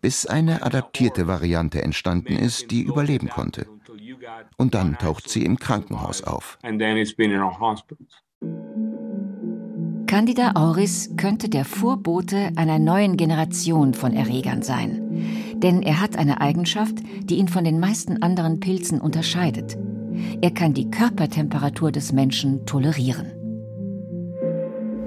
bis 0.00 0.26
eine 0.26 0.62
adaptierte 0.62 1.26
Variante 1.26 1.82
entstanden 1.82 2.36
ist, 2.36 2.70
die 2.70 2.82
überleben 2.82 3.28
konnte. 3.28 3.66
Und 4.56 4.74
dann 4.74 4.98
taucht 4.98 5.28
sie 5.28 5.44
im 5.44 5.58
Krankenhaus 5.58 6.22
auf. 6.22 6.58
Candida 10.06 10.52
auris 10.54 11.10
könnte 11.18 11.50
der 11.50 11.66
Vorbote 11.66 12.52
einer 12.56 12.78
neuen 12.78 13.18
Generation 13.18 13.92
von 13.92 14.14
Erregern 14.14 14.62
sein. 14.62 15.54
Denn 15.56 15.82
er 15.82 16.00
hat 16.00 16.16
eine 16.16 16.40
Eigenschaft, 16.40 16.94
die 17.24 17.36
ihn 17.36 17.48
von 17.48 17.62
den 17.62 17.78
meisten 17.78 18.22
anderen 18.22 18.58
Pilzen 18.58 19.02
unterscheidet. 19.02 19.76
Er 20.40 20.50
kann 20.50 20.72
die 20.72 20.90
Körpertemperatur 20.90 21.92
des 21.92 22.12
Menschen 22.12 22.64
tolerieren. 22.64 23.37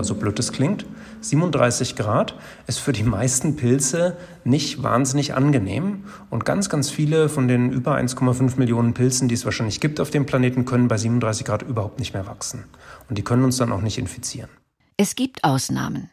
So 0.04 0.16
blöd 0.16 0.38
es 0.40 0.52
klingt, 0.52 0.86
37 1.22 1.96
Grad 1.96 2.36
ist 2.68 2.80
für 2.80 2.94
die 2.94 3.04
meisten 3.04 3.56
Pilze 3.56 4.18
nicht 4.44 4.82
wahnsinnig 4.84 5.34
angenehm. 5.34 6.06
Und 6.30 6.46
ganz, 6.46 6.70
ganz 6.70 6.90
viele 6.90 7.30
von 7.30 7.48
den 7.48 7.72
über 7.72 7.96
1,5 7.96 8.58
Millionen 8.58 8.94
Pilzen, 8.94 9.28
die 9.28 9.36
es 9.36 9.46
wahrscheinlich 9.46 9.80
gibt 9.80 10.00
auf 10.00 10.10
dem 10.10 10.26
Planeten, 10.26 10.66
können 10.66 10.88
bei 10.88 10.98
37 10.98 11.46
Grad 11.46 11.62
überhaupt 11.62 12.00
nicht 12.00 12.14
mehr 12.14 12.28
wachsen. 12.28 12.66
Und 13.10 13.18
die 13.18 13.24
können 13.24 13.44
uns 13.44 13.58
dann 13.58 13.72
auch 13.72 13.82
nicht 13.82 13.98
infizieren. 13.98 14.50
Es 14.98 15.16
gibt 15.16 15.44
Ausnahmen. 15.44 16.10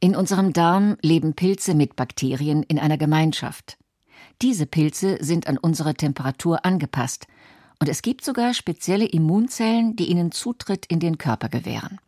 In 0.00 0.16
unserem 0.16 0.52
Darm 0.52 0.96
leben 1.00 1.34
Pilze 1.34 1.74
mit 1.74 1.96
Bakterien 1.96 2.62
in 2.62 2.78
einer 2.78 2.98
Gemeinschaft. 2.98 3.78
Diese 4.42 4.66
Pilze 4.66 5.18
sind 5.20 5.46
an 5.46 5.58
unsere 5.58 5.94
Temperatur 5.94 6.64
angepasst. 6.64 7.26
Und 7.80 7.88
es 7.88 8.02
gibt 8.02 8.24
sogar 8.24 8.54
spezielle 8.54 9.06
Immunzellen, 9.06 9.96
die 9.96 10.06
ihnen 10.10 10.32
Zutritt 10.32 10.86
in 10.86 11.00
den 11.00 11.18
Körper 11.18 11.48
gewähren. 11.48 11.98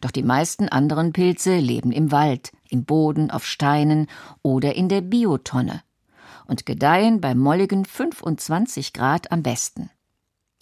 Doch 0.00 0.10
die 0.10 0.22
meisten 0.22 0.68
anderen 0.68 1.12
Pilze 1.12 1.56
leben 1.58 1.92
im 1.92 2.12
Wald, 2.12 2.52
im 2.68 2.84
Boden, 2.84 3.30
auf 3.30 3.46
Steinen 3.46 4.08
oder 4.42 4.74
in 4.74 4.88
der 4.88 5.00
Biotonne 5.00 5.82
und 6.46 6.66
gedeihen 6.66 7.20
bei 7.20 7.34
molligen 7.34 7.84
25 7.84 8.92
Grad 8.92 9.32
am 9.32 9.42
besten. 9.42 9.90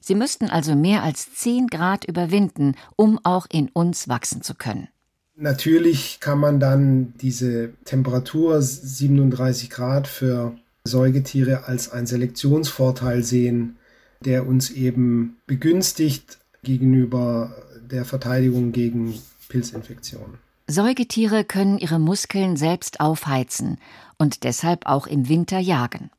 Sie 0.00 0.14
müssten 0.14 0.50
also 0.50 0.75
mehr 0.75 1.02
als 1.02 1.33
10 1.35 1.69
Grad 1.69 2.05
überwinden, 2.05 2.75
um 2.97 3.21
auch 3.23 3.47
in 3.50 3.69
uns 3.69 4.09
wachsen 4.09 4.43
zu 4.43 4.55
können. 4.55 4.88
Natürlich 5.37 6.19
kann 6.21 6.38
man 6.38 6.61
dann 6.61 7.14
diese 7.21 7.73
Temperatur 7.85 8.61
37 8.61 9.71
Grad 9.71 10.07
für 10.07 10.57
Säugetiere 10.85 11.64
als 11.64 11.91
einen 11.91 12.07
Selektionsvorteil 12.07 13.23
sehen, 13.23 13.76
der 14.21 14.47
uns 14.47 14.71
eben 14.71 15.37
begünstigt 15.47 16.38
gegenüber 16.62 17.54
der 17.90 18.04
Verteidigung 18.04 18.73
gegen 18.73 19.14
Pilzinfektionen. 19.49 20.38
Säugetiere 20.66 21.45
können 21.45 21.78
ihre 21.78 21.99
Muskeln 21.99 22.57
selbst 22.57 23.00
aufheizen 23.00 23.78
und 24.16 24.45
deshalb 24.45 24.87
auch 24.87 25.07
im 25.07 25.28
Winter 25.28 25.59
jagen. 25.59 26.11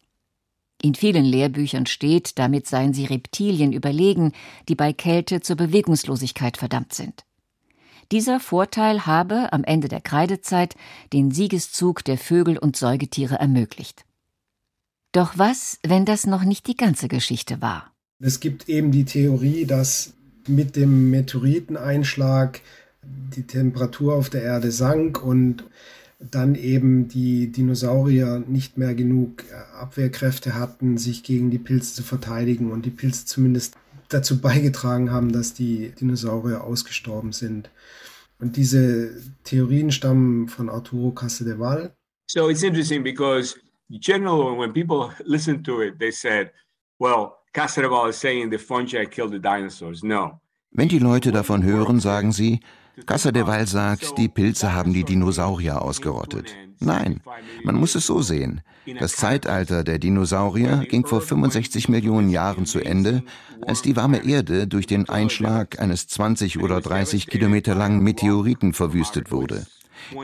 In 0.82 0.96
vielen 0.96 1.24
Lehrbüchern 1.24 1.86
steht, 1.86 2.38
damit 2.38 2.68
seien 2.68 2.94
sie 2.94 3.06
Reptilien 3.06 3.72
überlegen, 3.72 4.34
die 4.68 4.76
bei 4.76 4.92
Kälte 4.92 5.40
zur 5.40 5.56
Bewegungslosigkeit 5.56 6.58
verdammt 6.58 6.94
sind. 6.94 7.24
Dieser 8.12 8.42
Vorteil 8.42 9.06
habe 9.06 9.54
am 9.54 9.64
Ende 9.64 9.88
der 9.88 10.02
Kreidezeit 10.02 10.76
den 11.14 11.32
Siegeszug 11.32 12.04
der 12.04 12.18
Vögel 12.18 12.58
und 12.58 12.76
Säugetiere 12.76 13.36
ermöglicht. 13.36 14.06
Doch 15.14 15.38
was, 15.38 15.80
wenn 15.84 16.04
das 16.06 16.28
noch 16.28 16.44
nicht 16.44 16.68
die 16.68 16.76
ganze 16.76 17.08
Geschichte 17.08 17.62
war? 17.62 17.94
Es 18.20 18.42
gibt 18.42 18.68
eben 18.68 18.92
die 18.92 19.06
Theorie, 19.06 19.66
dass 19.66 20.14
mit 20.48 20.76
dem 20.76 21.10
Meteoriteneinschlag 21.10 22.62
die 23.02 23.44
Temperatur 23.44 24.16
auf 24.16 24.30
der 24.30 24.44
Erde 24.44 24.72
sank 24.72 25.24
und 25.24 25.64
dann 26.20 26.56
eben 26.56 27.10
die 27.10 27.52
Dinosaurier 27.52 28.44
nicht 28.48 28.78
mehr 28.78 28.96
genug 28.96 29.44
Abwehrkräfte 29.78 30.56
hatten, 30.56 30.98
sich 30.98 31.24
gegen 31.24 31.52
die 31.52 31.60
Pilze 31.60 31.96
zu 31.96 32.04
verteidigen 32.04 32.72
und 32.72 32.86
die 32.86 32.92
Pilze 32.92 33.26
zumindest 33.26 33.76
dazu 34.10 34.40
beigetragen 34.40 35.12
haben, 35.12 35.32
dass 35.34 35.54
die 35.54 35.92
Dinosaurier 36.00 36.64
ausgestorben 36.64 37.34
sind. 37.34 37.70
Und 38.40 38.56
diese 38.58 39.22
Theorien 39.44 39.92
stammen 39.92 40.48
von 40.48 40.70
Arturo 40.70 41.12
Casadeval. 41.12 41.96
So 42.28 42.50
it's 42.50 42.64
interesting 42.64 43.04
because 43.04 43.56
generally 43.90 44.58
when 44.58 44.74
people 44.74 45.14
listen 45.26 45.64
to 45.64 45.82
it, 45.82 46.00
they 46.00 46.12
said, 46.12 46.52
well, 47.00 47.43
Wenn 50.72 50.90
die 50.90 50.98
Leute 50.98 51.32
davon 51.32 51.64
hören, 51.64 52.00
sagen 52.00 52.32
sie, 52.32 52.62
Casa 53.06 53.32
de 53.32 53.46
Val 53.46 53.68
sagt, 53.68 54.18
die 54.18 54.28
Pilze 54.28 54.74
haben 54.74 54.92
die 54.92 55.04
Dinosaurier 55.04 55.82
ausgerottet. 55.82 56.56
Nein, 56.80 57.22
man 57.64 57.76
muss 57.76 57.94
es 57.94 58.08
so 58.08 58.22
sehen. 58.22 58.62
Das 59.00 59.16
Zeitalter 59.16 59.84
der 59.84 60.00
Dinosaurier 60.00 60.86
ging 60.90 61.06
vor 61.06 61.22
65 61.22 61.90
Millionen 61.90 62.30
Jahren 62.30 62.66
zu 62.66 62.80
Ende, 62.80 63.24
als 63.62 63.84
die 63.84 63.96
warme 63.96 64.26
Erde 64.26 64.68
durch 64.68 64.88
den 64.88 65.08
Einschlag 65.08 65.80
eines 65.80 66.08
20 66.08 66.60
oder 66.60 66.82
30 66.82 67.28
Kilometer 67.28 67.76
langen 67.76 68.04
Meteoriten 68.04 68.74
verwüstet 68.74 69.32
wurde. 69.32 69.68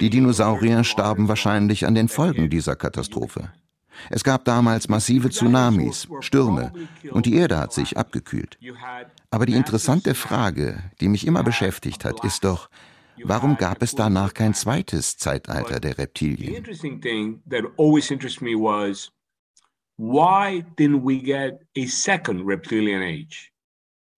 Die 0.01 0.09
Dinosaurier 0.09 0.83
starben 0.83 1.27
wahrscheinlich 1.27 1.85
an 1.85 1.95
den 1.95 2.07
Folgen 2.07 2.49
dieser 2.49 2.75
Katastrophe. 2.75 3.51
Es 4.09 4.23
gab 4.23 4.45
damals 4.45 4.89
massive 4.89 5.29
Tsunamis, 5.29 6.07
Stürme 6.21 6.71
und 7.11 7.25
die 7.25 7.35
Erde 7.35 7.57
hat 7.57 7.73
sich 7.73 7.97
abgekühlt. 7.97 8.57
Aber 9.29 9.45
die 9.45 9.53
interessante 9.53 10.15
Frage, 10.15 10.83
die 11.01 11.07
mich 11.07 11.25
immer 11.27 11.43
beschäftigt 11.43 12.05
hat, 12.05 12.23
ist 12.23 12.43
doch, 12.43 12.69
warum 13.23 13.57
gab 13.57 13.81
es 13.81 13.95
danach 13.95 14.33
kein 14.33 14.53
zweites 14.53 15.17
Zeitalter 15.17 15.79
der 15.79 15.97
Reptilien? 15.97 16.63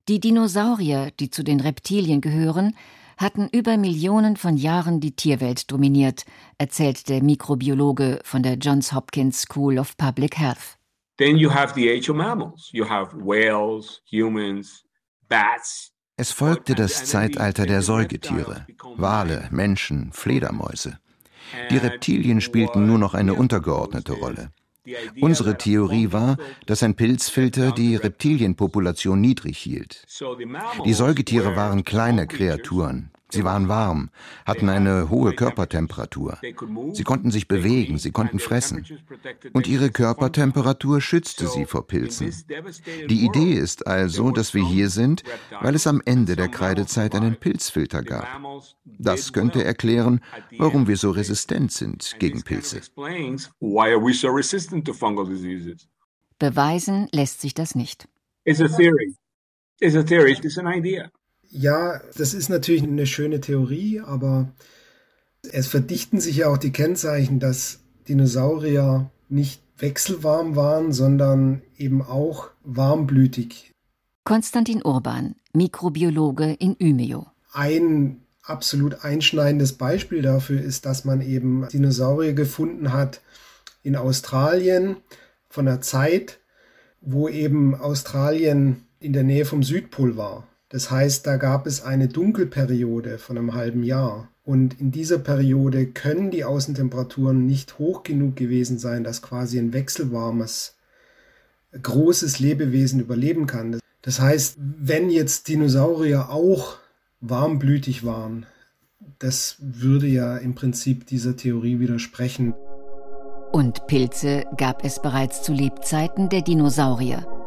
Die 0.08 0.20
Dinosaurier, 0.20 1.12
die 1.20 1.30
zu 1.30 1.44
den 1.44 1.60
Reptilien 1.60 2.22
gehören, 2.22 2.76
hatten 3.18 3.50
über 3.52 3.78
Millionen 3.78 4.38
von 4.38 4.58
Jahren 4.58 5.00
die 5.00 5.16
Tierwelt 5.16 5.72
dominiert, 5.72 6.26
erzählt 6.58 7.10
der 7.10 7.24
Mikrobiologe 7.24 8.20
von 8.24 8.44
der 8.44 8.56
Johns 8.56 8.94
Hopkins 8.94 9.42
School 9.42 9.78
of 9.78 9.98
Public 9.98 10.38
Health. 10.38 10.78
Then 11.18 11.38
you 11.38 11.52
have 11.54 11.74
the 11.76 11.90
age 11.90 12.10
of 12.10 12.16
mammals. 12.16 12.70
You 12.72 12.88
have 12.88 13.16
whales, 13.16 14.02
humans, 14.12 14.84
bats. 15.28 15.92
Es 16.18 16.32
folgte 16.32 16.76
das 16.76 17.06
Zeitalter 17.06 17.66
der 17.66 17.82
Säugetiere, 17.82 18.68
Wale, 18.96 19.48
Menschen, 19.52 20.12
Fledermäuse. 20.12 21.00
Die 21.70 21.78
Reptilien 21.78 22.42
spielten 22.42 22.86
nur 22.86 22.98
noch 22.98 23.14
eine 23.14 23.34
untergeordnete 23.34 24.14
Rolle. 24.14 24.52
Unsere 25.20 25.58
Theorie 25.58 26.12
war, 26.12 26.38
dass 26.66 26.84
ein 26.84 26.96
Pilzfilter 26.96 27.72
die 27.72 27.96
Reptilienpopulation 27.96 29.20
niedrig 29.22 29.58
hielt. 29.58 30.06
Die 30.86 30.94
Säugetiere 30.94 31.56
waren 31.56 31.84
kleine 31.84 32.28
Kreaturen, 32.28 33.12
Sie 33.32 33.44
waren 33.44 33.68
warm, 33.68 34.10
hatten 34.46 34.70
eine 34.70 35.10
hohe 35.10 35.34
Körpertemperatur. 35.34 36.38
Sie 36.94 37.04
konnten 37.04 37.32
sich 37.32 37.48
bewegen, 37.48 37.98
sie 37.98 38.12
konnten 38.12 38.40
fressen. 38.40 38.86
Und 39.54 39.68
ihre 39.68 39.90
Körpertemperatur 39.90 41.02
schützte 41.02 41.48
sie 41.48 41.66
vor 41.66 41.88
Pilzen. 41.88 42.34
Die 43.10 43.26
Idee 43.26 43.54
ist 43.54 43.88
also, 43.88 44.32
dass 44.32 44.54
wir 44.54 44.66
hier 44.66 44.90
sind, 44.90 45.24
weil 45.62 45.76
es 45.76 45.88
am 45.88 46.02
Ende 46.06 46.36
der 46.36 46.50
Kreidezeit 46.50 47.16
einen 47.16 47.38
Pilzfilter 47.38 48.04
gab. 48.04 48.28
Das 48.86 49.34
könnte 49.34 49.64
erklären, 49.64 50.22
warum 50.58 50.88
wir 50.88 50.98
so 50.98 51.12
resistent 51.12 51.72
sind 51.72 52.16
gegen 52.20 52.44
Pilze. 52.44 52.82
Beweisen 56.40 57.08
lässt 57.12 57.42
sich 57.42 57.54
das 57.54 57.76
nicht. 57.76 58.08
It's 58.44 58.60
a 58.60 58.68
theory. 58.68 59.16
It's 59.80 59.96
a 59.96 60.04
theory. 60.04 60.32
It's 60.32 60.58
an 60.58 60.68
idea. 60.68 61.12
Ja, 61.52 62.02
das 62.16 62.34
ist 62.34 62.50
natürlich 62.50 62.84
eine 62.84 63.06
schöne 63.06 63.42
Theorie, 63.42 64.00
aber 64.00 64.50
es 65.52 65.68
verdichten 65.68 66.22
sich 66.22 66.38
ja 66.38 66.48
auch 66.48 66.58
die 66.58 66.72
Kennzeichen, 66.72 67.40
dass 67.40 67.80
Dinosaurier 68.08 69.12
nicht 69.28 69.62
wechselwarm 69.78 70.56
waren, 70.56 70.94
sondern 70.94 71.62
eben 71.78 72.02
auch 72.02 72.50
warmblütig. 72.64 73.74
Konstantin 74.24 74.82
Urban, 74.84 75.36
Mikrobiologe 75.54 76.54
in 76.54 76.78
Umeå. 76.80 77.26
Ein 77.52 78.22
absolut 78.44 79.04
einschneidendes 79.04 79.74
Beispiel 79.74 80.22
dafür 80.22 80.62
ist, 80.62 80.86
dass 80.86 81.04
man 81.04 81.22
eben 81.22 81.68
Dinosaurier 81.68 82.34
gefunden 82.34 82.94
hat 82.94 83.22
in 83.84 83.98
Australien 83.98 84.98
von 85.50 85.66
der 85.66 85.82
Zeit, 85.82 86.40
wo 87.02 87.28
eben 87.28 87.76
Australien 87.76 88.86
in 89.00 89.12
der 89.12 89.24
Nähe 89.24 89.46
vom 89.46 89.64
Südpol 89.64 90.16
war. 90.16 90.48
Das 90.72 90.90
heißt, 90.90 91.28
da 91.28 91.36
gab 91.36 91.68
es 91.68 91.84
eine 91.84 92.08
Dunkelperiode 92.08 93.18
von 93.18 93.38
einem 93.38 93.54
halben 93.54 93.84
Jahr. 93.84 94.30
Und 94.46 94.80
in 94.80 94.92
dieser 94.92 95.20
Periode 95.20 95.86
können 95.86 96.32
die 96.32 96.46
Außentemperaturen 96.46 97.46
nicht 97.46 97.78
hoch 97.78 98.04
genug 98.04 98.38
gewesen 98.38 98.80
sein, 98.80 99.04
dass 99.04 99.22
quasi 99.22 99.60
ein 99.60 99.74
wechselwarmes, 99.74 100.76
großes 101.80 102.40
Lebewesen 102.40 103.02
überleben 103.02 103.48
kann. 103.48 103.80
Das 104.02 104.22
heißt, 104.22 104.56
wenn 104.60 105.10
jetzt 105.10 105.50
Dinosaurier 105.50 106.30
auch 106.30 106.78
warmblütig 107.20 108.06
waren, 108.06 108.46
das 109.20 109.58
würde 109.60 110.08
ja 110.08 110.38
im 110.38 110.56
Prinzip 110.56 111.06
dieser 111.06 111.36
Theorie 111.36 111.82
widersprechen. 111.82 112.54
Und 113.52 113.88
Pilze 113.88 114.46
gab 114.56 114.86
es 114.86 115.02
bereits 115.02 115.44
zu 115.44 115.52
Lebzeiten 115.52 116.30
der 116.30 116.42
Dinosaurier. 116.42 117.41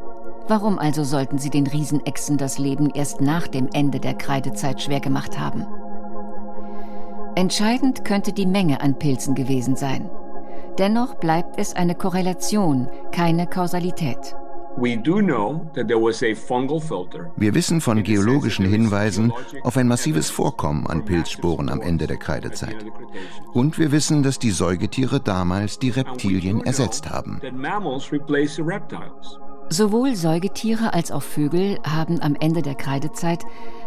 Warum 0.46 0.78
also 0.78 1.04
sollten 1.04 1.38
sie 1.38 1.50
den 1.50 1.66
Riesenechsen 1.66 2.36
das 2.36 2.58
Leben 2.58 2.90
erst 2.90 3.20
nach 3.20 3.48
dem 3.48 3.68
Ende 3.72 3.98
der 3.98 4.14
Kreidezeit 4.14 4.82
schwer 4.82 5.00
gemacht 5.00 5.38
haben? 5.38 5.66
Entscheidend 7.34 8.04
könnte 8.04 8.32
die 8.32 8.46
Menge 8.46 8.80
an 8.80 8.98
Pilzen 8.98 9.34
gewesen 9.34 9.74
sein. 9.74 10.10
Dennoch 10.78 11.14
bleibt 11.14 11.58
es 11.58 11.74
eine 11.74 11.94
Korrelation, 11.94 12.88
keine 13.10 13.46
Kausalität. 13.46 14.36
Wir 14.76 15.04
wissen 17.54 17.80
von 17.80 18.02
geologischen 18.02 18.66
Hinweisen 18.66 19.32
auf 19.62 19.76
ein 19.76 19.86
massives 19.86 20.30
Vorkommen 20.30 20.88
an 20.88 21.04
Pilzsporen 21.04 21.68
am 21.68 21.80
Ende 21.80 22.08
der 22.08 22.16
Kreidezeit. 22.16 22.84
Und 23.52 23.78
wir 23.78 23.92
wissen, 23.92 24.24
dass 24.24 24.40
die 24.40 24.50
Säugetiere 24.50 25.20
damals 25.20 25.78
die 25.78 25.90
Reptilien 25.90 26.64
ersetzt 26.64 27.08
haben. 27.08 27.40
Sowohl 29.70 30.14
Säugetiere 30.14 30.92
als 30.92 31.10
auch 31.10 31.22
Vögel 31.22 31.78
haben 31.84 32.20
am 32.22 32.36
Ende 32.38 32.62
der 32.62 32.74
Kreidezeit 32.74 33.44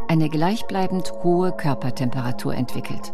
eine 0.07 0.29
gleichbleibend 0.29 1.11
hohe 1.23 1.51
Körpertemperatur 1.51 2.55
entwickelt. 2.55 3.13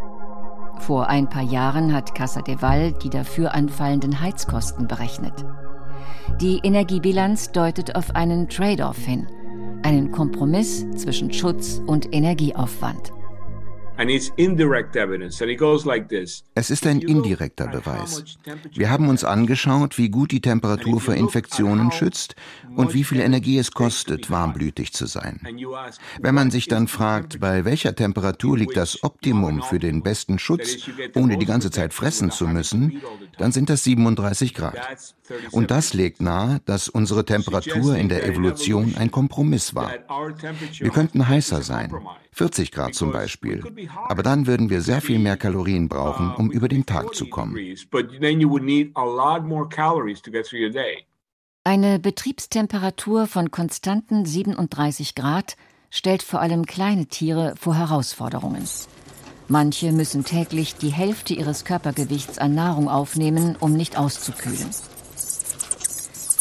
Vor 0.79 1.07
ein 1.07 1.29
paar 1.29 1.43
Jahren 1.43 1.93
hat 1.93 2.15
Casa 2.15 2.41
de 2.41 2.61
Val 2.61 2.93
die 2.93 3.09
dafür 3.09 3.53
anfallenden 3.53 4.19
Heizkosten 4.21 4.87
berechnet. 4.87 5.45
Die 6.41 6.59
Energiebilanz 6.63 7.51
deutet 7.51 7.95
auf 7.95 8.15
einen 8.15 8.49
Trade-off 8.49 8.97
hin, 8.97 9.27
einen 9.83 10.11
Kompromiss 10.11 10.89
zwischen 10.91 11.31
Schutz 11.31 11.81
und 11.85 12.13
Energieaufwand. 12.13 13.13
Es 16.55 16.69
ist 16.71 16.87
ein 16.87 16.99
indirekter 16.99 17.67
Beweis. 17.67 18.23
Wir 18.73 18.89
haben 18.89 19.07
uns 19.07 19.23
angeschaut, 19.23 19.99
wie 19.99 20.09
gut 20.09 20.31
die 20.31 20.41
Temperatur 20.41 20.99
vor 20.99 21.13
Infektionen 21.13 21.91
schützt 21.91 22.35
und 22.75 22.95
wie 22.95 23.03
viel 23.03 23.19
Energie 23.19 23.59
es 23.59 23.71
kostet, 23.71 24.31
warmblütig 24.31 24.93
zu 24.93 25.05
sein. 25.05 25.41
Wenn 26.19 26.35
man 26.35 26.49
sich 26.49 26.67
dann 26.67 26.87
fragt, 26.87 27.39
bei 27.39 27.65
welcher 27.65 27.95
Temperatur 27.95 28.57
liegt 28.57 28.77
das 28.77 29.03
Optimum 29.03 29.61
für 29.61 29.77
den 29.77 30.01
besten 30.01 30.39
Schutz, 30.39 30.89
ohne 31.13 31.37
die 31.37 31.45
ganze 31.45 31.69
Zeit 31.69 31.93
fressen 31.93 32.31
zu 32.31 32.47
müssen, 32.47 33.01
dann 33.37 33.51
sind 33.51 33.69
das 33.69 33.83
37 33.83 34.55
Grad. 34.55 34.75
Und 35.51 35.69
das 35.69 35.93
legt 35.93 36.19
nahe, 36.19 36.61
dass 36.65 36.89
unsere 36.89 37.25
Temperatur 37.25 37.95
in 37.95 38.09
der 38.09 38.25
Evolution 38.25 38.95
ein 38.97 39.11
Kompromiss 39.11 39.75
war. 39.75 39.91
Wir 40.79 40.89
könnten 40.89 41.27
heißer 41.27 41.61
sein, 41.61 41.93
40 42.33 42.71
Grad 42.71 42.95
zum 42.95 43.11
Beispiel, 43.11 43.63
aber 44.09 44.23
dann 44.23 44.47
würden 44.47 44.69
wir 44.69 44.81
sehr 44.81 45.01
viel 45.01 45.19
mehr 45.19 45.37
Kalorien 45.37 45.87
brauchen, 45.87 46.33
um 46.35 46.51
über 46.51 46.67
den 46.67 46.85
Tag 46.85 47.13
zu 47.15 47.27
kommen. 47.27 47.55
Eine 51.65 51.99
Betriebstemperatur 51.99 53.27
von 53.27 53.51
konstanten 53.51 54.25
37 54.25 55.15
Grad 55.15 55.55
stellt 55.89 56.23
vor 56.23 56.41
allem 56.41 56.65
kleine 56.65 57.05
Tiere 57.05 57.53
vor 57.57 57.75
Herausforderungen. 57.75 58.67
Manche 59.47 59.91
müssen 59.91 60.25
täglich 60.25 60.75
die 60.75 60.91
Hälfte 60.91 61.33
ihres 61.33 61.63
Körpergewichts 61.65 62.37
an 62.37 62.55
Nahrung 62.55 62.89
aufnehmen, 62.89 63.55
um 63.59 63.73
nicht 63.73 63.97
auszukühlen. 63.97 64.69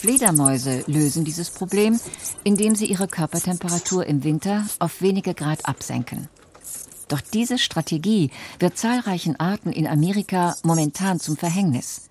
Fledermäuse 0.03 0.83
lösen 0.89 1.25
dieses 1.25 1.49
Problem, 1.49 2.01
indem 2.43 2.75
sie 2.75 2.87
ihre 2.87 3.07
Körpertemperatur 3.07 4.05
im 4.05 4.25
Winter 4.25 4.67
auf 4.81 5.01
wenige 5.01 5.33
Grad 5.33 5.65
absenken. 5.65 6.29
Doch 7.07 7.21
diese 7.21 7.57
Strategie 7.57 8.33
wird 8.59 8.77
zahlreichen 8.77 9.39
Arten 9.39 9.71
in 9.71 9.87
Amerika 9.87 10.57
momentan 10.65 11.21
zum 11.21 11.37
Verhängnis. 11.37 12.11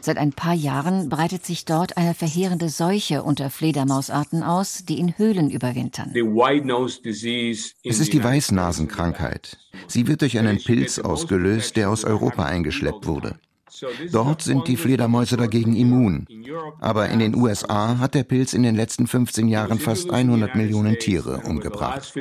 Seit 0.00 0.18
ein 0.18 0.30
paar 0.30 0.54
Jahren 0.54 1.08
breitet 1.08 1.44
sich 1.44 1.64
dort 1.64 1.96
eine 1.96 2.14
verheerende 2.14 2.68
Seuche 2.68 3.24
unter 3.24 3.50
Fledermausarten 3.50 4.44
aus, 4.44 4.84
die 4.88 5.00
in 5.00 5.18
Höhlen 5.18 5.50
überwintern. 5.50 6.12
Es 6.14 7.98
ist 7.98 8.12
die 8.12 8.22
Weißnasenkrankheit. 8.22 9.58
Sie 9.88 10.06
wird 10.06 10.20
durch 10.20 10.38
einen 10.38 10.62
Pilz 10.62 11.00
ausgelöst, 11.00 11.74
der 11.74 11.90
aus 11.90 12.04
Europa 12.04 12.44
eingeschleppt 12.44 13.08
wurde. 13.08 13.40
Dort 14.12 14.42
sind 14.42 14.68
die 14.68 14.76
Fledermäuse 14.76 15.36
dagegen 15.36 15.74
immun. 15.74 16.26
Aber 16.80 17.08
in 17.08 17.18
den 17.18 17.34
USA 17.34 17.98
hat 17.98 18.14
der 18.14 18.22
Pilz 18.22 18.52
in 18.52 18.62
den 18.62 18.76
letzten 18.76 19.06
15 19.06 19.48
Jahren 19.48 19.78
fast 19.78 20.10
100 20.10 20.54
Millionen 20.54 20.98
Tiere 20.98 21.42
umgebracht. 21.44 22.12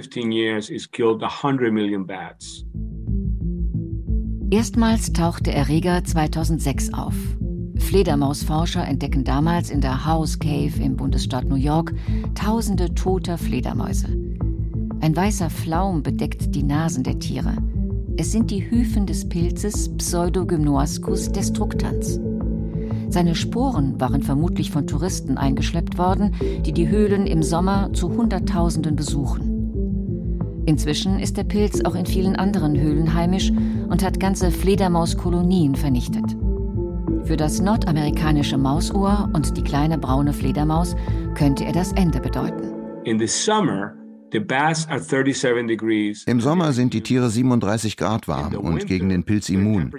Erstmals 4.52 5.14
taucht 5.14 5.46
der 5.46 5.56
Erreger 5.56 6.04
2006 6.04 6.94
auf. 6.94 7.16
Fledermausforscher 7.78 8.88
entdecken 8.88 9.24
damals 9.24 9.70
in 9.70 9.82
der 9.82 10.06
House 10.06 10.40
Cave 10.40 10.82
im 10.82 10.96
Bundesstaat 10.96 11.46
New 11.46 11.56
York 11.56 11.94
tausende 12.34 12.94
toter 12.96 13.38
Fledermäuse. 13.38 14.08
Ein 15.02 15.16
weißer 15.16 15.50
Flaum 15.50 16.02
bedeckt 16.02 16.56
die 16.56 16.64
Nasen 16.64 17.04
der 17.04 17.20
Tiere. 17.20 17.58
Es 18.18 18.32
sind 18.32 18.50
die 18.50 18.70
Hyphen 18.70 19.06
des 19.06 19.28
Pilzes 19.28 19.90
Pseudogymnoascus 19.98 21.34
destructans. 21.34 22.20
Seine 23.10 23.36
Sporen 23.36 24.00
waren 24.00 24.22
vermutlich 24.22 24.72
von 24.72 24.88
Touristen 24.88 25.38
eingeschleppt 25.38 25.98
worden, 25.98 26.34
die 26.66 26.72
die 26.72 26.88
Höhlen 26.88 27.28
im 27.28 27.44
Sommer 27.44 27.92
zu 27.92 28.16
Hunderttausenden 28.16 28.96
besuchen. 28.96 30.64
Inzwischen 30.66 31.20
ist 31.20 31.36
der 31.36 31.44
Pilz 31.44 31.82
auch 31.84 31.94
in 31.94 32.06
vielen 32.06 32.38
anderen 32.38 32.80
Höhlen 32.80 33.14
heimisch 33.14 33.52
und 33.90 34.02
hat 34.04 34.20
ganze 34.20 34.50
Fledermauskolonien 34.50 35.76
vernichtet. 35.76 36.38
Für 37.26 37.36
das 37.36 37.60
nordamerikanische 37.60 38.58
Mausohr 38.58 39.30
und 39.34 39.58
die 39.58 39.64
kleine 39.64 39.98
braune 39.98 40.32
Fledermaus 40.32 40.96
könnte 41.36 41.66
er 41.66 41.74
das 41.74 41.92
Ende 41.94 42.22
bedeuten. 42.22 42.74
In 43.04 43.20
the 43.20 43.28
summer 43.28 44.05
im 46.26 46.42
Sommer 46.42 46.74
sind 46.74 46.94
die 46.94 47.02
Tiere 47.02 47.30
37 47.30 47.98
Grad 47.98 48.28
warm 48.28 48.56
und 48.56 48.86
gegen 48.86 49.10
den 49.10 49.24
Pilz 49.24 49.50
immun. 49.50 49.94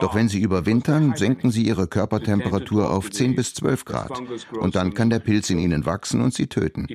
Doch 0.00 0.14
wenn 0.14 0.28
sie 0.28 0.40
überwintern, 0.40 1.14
senken 1.16 1.50
sie 1.50 1.64
ihre 1.66 1.86
Körpertemperatur 1.86 2.90
auf 2.90 3.10
10 3.10 3.36
bis 3.36 3.54
12 3.54 3.84
Grad. 3.84 4.10
Und 4.58 4.74
dann 4.74 4.94
kann 4.94 5.10
der 5.10 5.20
Pilz 5.20 5.50
in 5.50 5.58
ihnen 5.58 5.86
wachsen 5.86 6.20
und 6.20 6.34
sie 6.34 6.46
töten. 6.46 6.86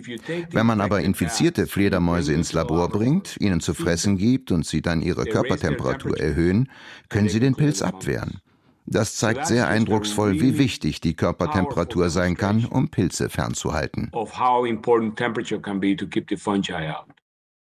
Wenn 0.51 0.65
man 0.65 0.81
aber 0.81 1.01
infizierte 1.01 1.67
Fledermäuse 1.67 2.33
ins 2.33 2.53
Labor 2.53 2.89
bringt, 2.89 3.35
ihnen 3.39 3.61
zu 3.61 3.73
fressen 3.73 4.17
gibt 4.17 4.51
und 4.51 4.65
sie 4.65 4.81
dann 4.81 5.01
ihre 5.01 5.25
Körpertemperatur 5.25 6.19
erhöhen, 6.19 6.69
können 7.09 7.29
sie 7.29 7.39
den 7.39 7.55
Pilz 7.55 7.81
abwehren. 7.81 8.41
Das 8.87 9.15
zeigt 9.15 9.47
sehr 9.47 9.67
eindrucksvoll, 9.67 10.39
wie 10.39 10.57
wichtig 10.59 11.01
die 11.01 11.15
Körpertemperatur 11.15 12.09
sein 12.09 12.37
kann, 12.37 12.65
um 12.65 12.89
Pilze 12.89 13.29
fernzuhalten. 13.29 14.11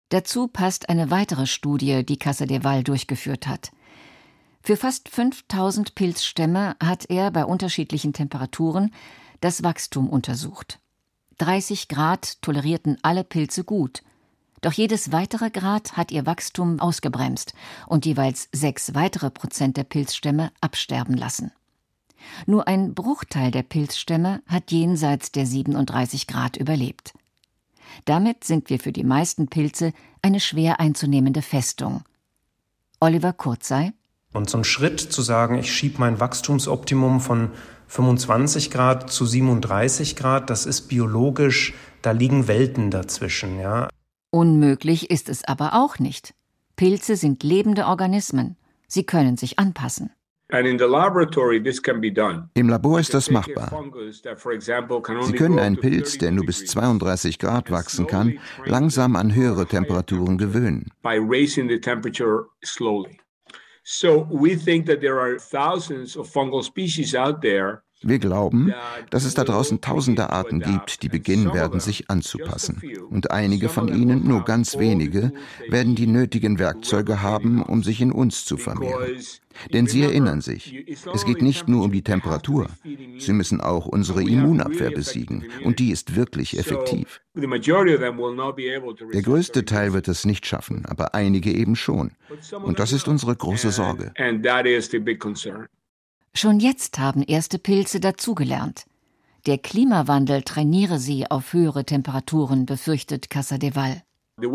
Dazu 0.09 0.47
passt 0.47 0.89
eine 0.89 1.11
weitere 1.11 1.47
Studie, 1.47 2.05
die 2.05 2.19
Casa 2.19 2.45
de 2.45 2.63
Val 2.63 2.83
durchgeführt 2.83 3.47
hat. 3.47 3.71
Für 4.61 4.77
fast 4.77 5.09
5000 5.09 5.95
Pilzstämme 5.95 6.75
hat 6.83 7.09
er 7.09 7.31
bei 7.31 7.45
unterschiedlichen 7.45 8.13
Temperaturen 8.13 8.93
das 9.39 9.63
Wachstum 9.63 10.09
untersucht. 10.09 10.79
30 11.37 11.87
Grad 11.87 12.41
tolerierten 12.41 12.97
alle 13.03 13.23
Pilze 13.23 13.63
gut– 13.63 14.03
doch 14.61 14.73
jedes 14.73 15.11
weitere 15.11 15.49
Grad 15.49 15.97
hat 15.97 16.11
ihr 16.11 16.25
Wachstum 16.25 16.79
ausgebremst 16.79 17.53
und 17.87 18.05
jeweils 18.05 18.49
sechs 18.51 18.95
weitere 18.95 19.29
Prozent 19.29 19.77
der 19.77 19.83
Pilzstämme 19.83 20.51
absterben 20.61 21.15
lassen. 21.15 21.51
Nur 22.45 22.67
ein 22.67 22.93
Bruchteil 22.93 23.51
der 23.51 23.63
Pilzstämme 23.63 24.41
hat 24.47 24.71
jenseits 24.71 25.31
der 25.31 25.45
37 25.45 26.27
Grad 26.27 26.57
überlebt. 26.57 27.13
Damit 28.05 28.43
sind 28.43 28.69
wir 28.69 28.79
für 28.79 28.91
die 28.91 29.03
meisten 29.03 29.47
Pilze 29.47 29.93
eine 30.21 30.39
schwer 30.39 30.79
einzunehmende 30.79 31.41
Festung. 31.41 32.03
Oliver 32.99 33.33
Kurzei. 33.33 33.93
Und 34.33 34.49
so 34.49 34.57
ein 34.57 34.63
Schritt 34.63 34.99
zu 34.99 35.21
sagen, 35.21 35.57
ich 35.57 35.71
schiebe 35.71 35.99
mein 35.99 36.19
Wachstumsoptimum 36.19 37.21
von 37.21 37.51
25 37.87 38.71
Grad 38.71 39.11
zu 39.11 39.25
37 39.25 40.15
Grad, 40.15 40.49
das 40.49 40.65
ist 40.65 40.87
biologisch, 40.87 41.73
da 42.01 42.11
liegen 42.11 42.47
Welten 42.47 42.91
dazwischen, 42.91 43.59
ja. 43.59 43.87
Unmöglich 44.35 45.09
ist 45.11 45.29
es 45.29 45.45
aber 45.45 45.75
auch 45.75 45.97
nicht. 45.97 46.33
Pilze 46.75 47.15
sind 47.15 47.41
lebende 47.41 47.85
Organismen. 47.85 48.57
Sie 48.85 49.05
können 49.05 49.37
sich 49.37 49.59
anpassen. 49.59 50.11
Im 50.49 50.77
Labor 52.67 52.99
ist 52.99 53.13
das 53.13 53.31
machbar. 53.31 53.83
Sie 55.21 55.31
können 55.31 55.57
einen 55.57 55.77
Pilz, 55.77 56.17
der 56.17 56.31
nur 56.33 56.45
bis 56.45 56.65
32 56.65 57.39
Grad 57.39 57.71
wachsen 57.71 58.07
kann, 58.07 58.37
langsam 58.65 59.15
an 59.15 59.33
höhere 59.33 59.67
Temperaturen 59.67 60.37
gewöhnen. 60.37 60.91
So 63.87 64.27
we 64.31 64.57
think 64.57 64.85
that 64.87 64.99
there 64.99 65.17
are 65.21 65.37
thousands 65.37 66.17
of 66.17 66.27
fungal 66.27 66.61
species 66.61 67.15
out 67.15 67.39
there 67.41 67.83
wir 68.05 68.19
glauben, 68.19 68.71
dass 69.09 69.25
es 69.25 69.33
da 69.33 69.43
draußen 69.43 69.81
tausende 69.81 70.29
Arten 70.29 70.59
gibt, 70.59 71.01
die 71.03 71.09
beginnen 71.09 71.53
werden, 71.53 71.79
sich 71.79 72.09
anzupassen. 72.09 72.81
Und 73.09 73.31
einige 73.31 73.67
von 73.67 73.87
ihnen, 73.87 74.27
nur 74.27 74.45
ganz 74.45 74.77
wenige, 74.77 75.33
werden 75.69 75.95
die 75.95 76.07
nötigen 76.07 76.59
Werkzeuge 76.59 77.21
haben, 77.21 77.63
um 77.63 77.83
sich 77.83 78.01
in 78.01 78.11
uns 78.11 78.45
zu 78.45 78.57
vermehren. 78.57 79.17
Denn 79.73 79.87
Sie 79.87 80.03
erinnern 80.03 80.41
sich, 80.41 80.85
es 81.13 81.25
geht 81.25 81.41
nicht 81.41 81.67
nur 81.67 81.85
um 81.85 81.91
die 81.91 82.03
Temperatur, 82.03 82.67
Sie 83.17 83.33
müssen 83.33 83.61
auch 83.61 83.85
unsere 83.85 84.21
Immunabwehr 84.21 84.91
besiegen, 84.91 85.45
und 85.63 85.79
die 85.79 85.91
ist 85.91 86.15
wirklich 86.15 86.59
effektiv. 86.59 87.21
Der 87.35 89.21
größte 89.21 89.65
Teil 89.65 89.93
wird 89.93 90.07
es 90.07 90.25
nicht 90.25 90.45
schaffen, 90.45 90.85
aber 90.85 91.15
einige 91.15 91.51
eben 91.51 91.75
schon. 91.75 92.11
Und 92.63 92.79
das 92.79 92.91
ist 92.91 93.07
unsere 93.07 93.35
große 93.35 93.71
Sorge. 93.71 94.13
Schon 96.37 96.59
jetzt 96.59 96.99
haben 96.99 97.23
erste 97.23 97.57
Pilze 97.59 98.01
dazugelernt. 98.01 98.85
Der 99.45 99.57
Klimawandel 99.57 100.41
trainiere 100.41 100.99
sie 100.99 101.31
auf 101.31 101.53
höhere 101.53 101.85
Temperaturen, 101.85 102.65
befürchtet 102.65 103.29
Casa 103.29 103.57
de 103.57 103.73
Val. 103.73 104.03
Wir 104.37 104.49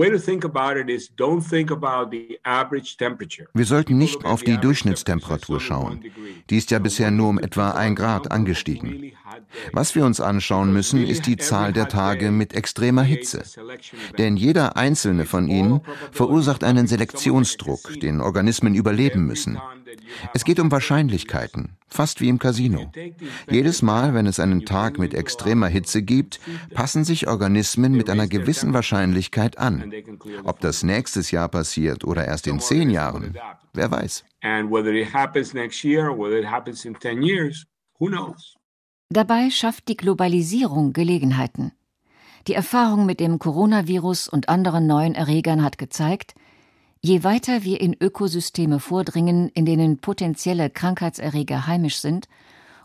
sollten 3.64 3.96
nicht 3.96 4.24
auf 4.26 4.42
die 4.42 4.58
Durchschnittstemperatur 4.58 5.58
schauen. 5.58 6.04
Die 6.50 6.58
ist 6.58 6.70
ja 6.70 6.78
bisher 6.78 7.10
nur 7.10 7.30
um 7.30 7.38
etwa 7.38 7.70
ein 7.70 7.94
Grad 7.94 8.30
angestiegen. 8.30 9.12
Was 9.72 9.94
wir 9.94 10.04
uns 10.04 10.20
anschauen 10.20 10.72
müssen, 10.74 11.06
ist 11.06 11.26
die 11.26 11.38
Zahl 11.38 11.72
der 11.72 11.88
Tage 11.88 12.30
mit 12.30 12.52
extremer 12.52 13.02
Hitze. 13.02 13.42
Denn 14.18 14.36
jeder 14.36 14.76
einzelne 14.76 15.24
von 15.24 15.48
ihnen 15.48 15.80
verursacht 16.12 16.62
einen 16.62 16.86
Selektionsdruck, 16.86 18.00
den 18.00 18.20
Organismen 18.20 18.74
überleben 18.74 19.26
müssen. 19.26 19.58
Es 20.34 20.44
geht 20.44 20.60
um 20.60 20.70
Wahrscheinlichkeiten, 20.70 21.76
fast 21.88 22.20
wie 22.20 22.28
im 22.28 22.38
Casino. 22.38 22.92
Jedes 23.48 23.82
Mal, 23.82 24.14
wenn 24.14 24.26
es 24.26 24.40
einen 24.40 24.64
Tag 24.64 24.98
mit 24.98 25.14
extremer 25.14 25.68
Hitze 25.68 26.02
gibt, 26.02 26.40
passen 26.74 27.04
sich 27.04 27.28
Organismen 27.28 27.92
mit 27.92 28.10
einer 28.10 28.26
gewissen 28.26 28.74
Wahrscheinlichkeit 28.74 29.58
an. 29.58 29.69
Ob 30.44 30.60
das 30.60 30.82
nächstes 30.82 31.30
Jahr 31.30 31.48
passiert 31.48 32.04
oder 32.04 32.26
erst 32.26 32.46
in 32.46 32.60
zehn 32.60 32.90
Jahren, 32.90 33.36
wer 33.72 33.90
weiß. 33.90 34.24
Dabei 39.12 39.50
schafft 39.50 39.88
die 39.88 39.96
Globalisierung 39.96 40.92
Gelegenheiten. 40.92 41.72
Die 42.46 42.54
Erfahrung 42.54 43.06
mit 43.06 43.20
dem 43.20 43.38
Coronavirus 43.38 44.28
und 44.28 44.48
anderen 44.48 44.86
neuen 44.86 45.14
Erregern 45.14 45.62
hat 45.62 45.78
gezeigt, 45.78 46.34
Je 47.02 47.24
weiter 47.24 47.64
wir 47.64 47.80
in 47.80 47.96
Ökosysteme 47.98 48.78
vordringen, 48.78 49.48
in 49.54 49.64
denen 49.64 50.00
potenzielle 50.00 50.68
Krankheitserreger 50.68 51.66
heimisch 51.66 51.96
sind, 51.96 52.28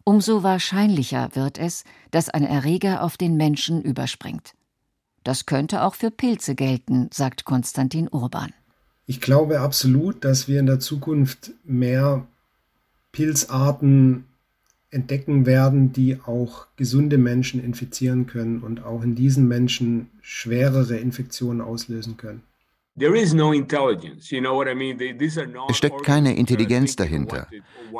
umso 0.06 0.41
wahrscheinlicher 0.41 1.36
wird 1.36 1.58
es, 1.58 1.84
dass 2.12 2.30
ein 2.30 2.45
Erreger 2.45 3.04
auf 3.04 3.17
den 3.17 3.36
Menschen 3.36 3.82
überspringt. 3.82 4.54
Das 5.25 5.47
könnte 5.47 5.81
auch 5.81 5.95
für 5.95 6.11
Pilze 6.11 6.53
gelten, 6.53 7.09
sagt 7.11 7.45
Konstantin 7.45 8.07
Urban. 8.07 8.53
Ich 9.07 9.19
glaube 9.19 9.59
absolut, 9.59 10.23
dass 10.23 10.47
wir 10.47 10.59
in 10.59 10.67
der 10.67 10.79
Zukunft 10.79 11.51
mehr 11.63 12.27
Pilzarten 13.11 14.25
entdecken 14.91 15.47
werden, 15.47 15.91
die 15.91 16.19
auch 16.21 16.67
gesunde 16.75 17.17
Menschen 17.17 17.61
infizieren 17.61 18.27
können 18.27 18.61
und 18.61 18.83
auch 18.83 19.01
in 19.01 19.15
diesen 19.15 19.47
Menschen 19.47 20.11
schwerere 20.21 20.97
Infektionen 20.97 21.59
auslösen 21.59 22.17
können. 22.17 22.43
Es 25.69 25.77
steckt 25.77 26.03
keine 26.03 26.36
Intelligenz 26.38 26.95
dahinter. 26.95 27.47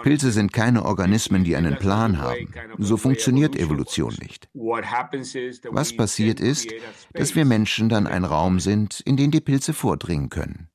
Pilze 0.04 0.32
sind 0.32 0.54
keine 0.54 0.86
Organismen, 0.86 1.44
die 1.44 1.58
einen 1.58 1.76
Plan 1.78 2.18
haben. 2.20 2.48
So 2.78 2.96
funktioniert 2.96 3.58
Evolution 3.58 4.16
nicht. 4.22 4.48
Was 4.54 5.98
passiert 5.98 6.40
ist, 6.40 6.70
dass 7.12 7.36
wir 7.36 7.44
Menschen 7.44 7.90
dann 7.90 8.08
ein 8.08 8.24
Raum 8.24 8.62
sind, 8.62 9.02
in 9.02 9.18
den 9.18 9.32
die 9.32 9.42
Pilze 9.42 9.74
vordringen 9.74 10.30
können. 10.30 10.70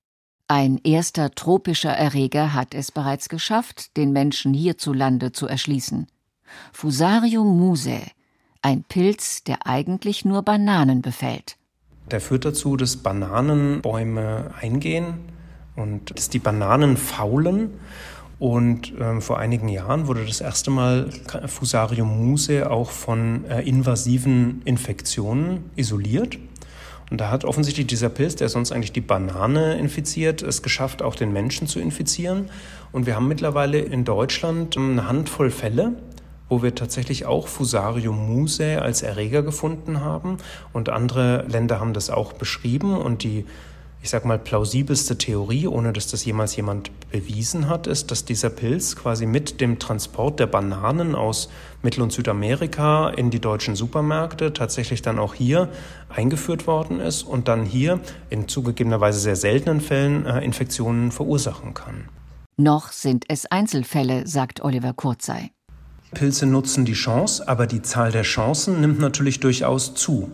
Ein 0.48 0.80
erster 0.84 1.30
tropischer 1.30 1.92
Erreger 1.92 2.52
hat 2.52 2.74
es 2.74 2.90
bereits 2.90 3.28
geschafft, 3.28 3.96
den 3.96 4.12
Menschen 4.12 4.52
hierzulande 4.52 5.32
zu 5.32 5.46
erschließen. 5.46 6.08
Fusarium 6.72 7.56
musae, 7.56 8.02
ein 8.60 8.82
Pilz, 8.82 9.44
der 9.44 9.66
eigentlich 9.66 10.24
nur 10.24 10.42
Bananen 10.42 11.00
befällt. 11.02 11.56
Der 12.10 12.20
führt 12.20 12.44
dazu, 12.44 12.76
dass 12.76 12.96
Bananenbäume 12.96 14.50
eingehen 14.60 15.14
und 15.76 16.16
dass 16.16 16.28
die 16.28 16.38
Bananen 16.38 16.96
faulen 16.96 17.70
Und 18.40 18.94
ähm, 18.98 19.20
vor 19.20 19.38
einigen 19.38 19.68
Jahren 19.68 20.06
wurde 20.06 20.24
das 20.24 20.40
erste 20.40 20.70
Mal 20.70 21.10
Fusarium 21.46 22.26
muse 22.26 22.70
auch 22.70 22.90
von 22.90 23.44
äh, 23.44 23.60
invasiven 23.62 24.62
Infektionen 24.64 25.70
isoliert. 25.76 26.38
Und 27.10 27.20
da 27.20 27.30
hat 27.30 27.44
offensichtlich 27.44 27.86
dieser 27.86 28.08
Pilz, 28.08 28.36
der 28.36 28.48
sonst 28.48 28.72
eigentlich 28.72 28.92
die 28.92 29.02
Banane 29.02 29.78
infiziert, 29.78 30.42
es 30.42 30.62
geschafft, 30.62 31.02
auch 31.02 31.16
den 31.16 31.32
Menschen 31.32 31.66
zu 31.66 31.80
infizieren. 31.80 32.48
Und 32.92 33.04
wir 33.04 33.14
haben 33.14 33.28
mittlerweile 33.28 33.78
in 33.78 34.04
Deutschland 34.04 34.76
eine 34.76 35.06
Handvoll 35.06 35.50
Fälle, 35.50 35.96
wo 36.50 36.62
wir 36.62 36.74
tatsächlich 36.74 37.24
auch 37.24 37.48
Fusarium 37.48 38.28
muse 38.28 38.82
als 38.82 39.00
Erreger 39.00 39.42
gefunden 39.42 40.00
haben. 40.00 40.36
Und 40.74 40.90
andere 40.90 41.46
Länder 41.48 41.80
haben 41.80 41.94
das 41.94 42.10
auch 42.10 42.34
beschrieben. 42.34 42.98
Und 42.98 43.22
die 43.22 43.46
ich 44.02 44.08
sag 44.08 44.24
mal, 44.24 44.38
plausibelste 44.38 45.18
Theorie, 45.18 45.66
ohne 45.66 45.92
dass 45.92 46.06
das 46.06 46.24
jemals 46.24 46.56
jemand 46.56 46.90
bewiesen 47.10 47.68
hat, 47.68 47.86
ist, 47.86 48.10
dass 48.10 48.24
dieser 48.24 48.48
Pilz 48.48 48.96
quasi 48.96 49.26
mit 49.26 49.60
dem 49.60 49.78
Transport 49.78 50.40
der 50.40 50.46
Bananen 50.46 51.14
aus 51.14 51.50
Mittel- 51.82 52.02
und 52.02 52.10
Südamerika 52.10 53.10
in 53.10 53.30
die 53.30 53.40
deutschen 53.40 53.76
Supermärkte 53.76 54.54
tatsächlich 54.54 55.02
dann 55.02 55.18
auch 55.18 55.34
hier 55.34 55.68
eingeführt 56.08 56.66
worden 56.66 56.98
ist 56.98 57.24
und 57.24 57.48
dann 57.48 57.66
hier 57.66 58.00
in 58.30 58.48
zugegebenerweise 58.48 59.20
sehr 59.20 59.36
seltenen 59.36 59.82
Fällen 59.82 60.24
äh, 60.24 60.40
Infektionen 60.40 61.12
verursachen 61.12 61.74
kann. 61.74 62.08
Noch 62.56 62.92
sind 62.92 63.24
es 63.28 63.46
Einzelfälle, 63.46 64.26
sagt 64.26 64.62
Oliver 64.62 64.94
Kurzei. 64.94 65.50
Pilze 66.12 66.46
nutzen 66.46 66.84
die 66.84 66.94
Chance, 66.94 67.46
aber 67.46 67.66
die 67.66 67.82
Zahl 67.82 68.12
der 68.12 68.22
Chancen 68.22 68.80
nimmt 68.80 68.98
natürlich 68.98 69.40
durchaus 69.40 69.94
zu. 69.94 70.30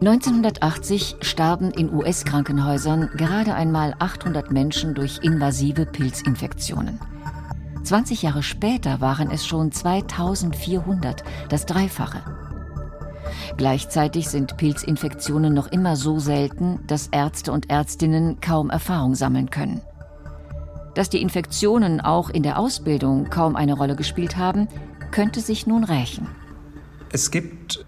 1980 0.00 1.16
starben 1.20 1.70
in 1.72 1.92
US-Krankenhäusern 1.92 3.10
gerade 3.16 3.54
einmal 3.54 3.94
800 3.98 4.50
Menschen 4.50 4.94
durch 4.94 5.18
invasive 5.22 5.84
Pilzinfektionen. 5.84 6.98
20 7.82 8.22
Jahre 8.22 8.42
später 8.42 9.00
waren 9.00 9.30
es 9.30 9.46
schon 9.46 9.72
2400, 9.72 11.22
das 11.48 11.66
Dreifache. 11.66 12.22
Gleichzeitig 13.56 14.28
sind 14.28 14.56
Pilzinfektionen 14.56 15.52
noch 15.52 15.66
immer 15.66 15.96
so 15.96 16.18
selten, 16.18 16.80
dass 16.86 17.08
Ärzte 17.08 17.52
und 17.52 17.70
Ärztinnen 17.70 18.40
kaum 18.40 18.70
Erfahrung 18.70 19.14
sammeln 19.14 19.50
können. 19.50 19.82
Dass 20.94 21.10
die 21.10 21.22
Infektionen 21.22 22.00
auch 22.00 22.30
in 22.30 22.42
der 22.42 22.58
Ausbildung 22.58 23.30
kaum 23.30 23.56
eine 23.56 23.74
Rolle 23.74 23.96
gespielt 23.96 24.36
haben, 24.36 24.68
könnte 25.10 25.40
sich 25.40 25.66
nun 25.66 25.84
rächen. 25.84 26.28
Es 27.12 27.30
gibt 27.30 27.84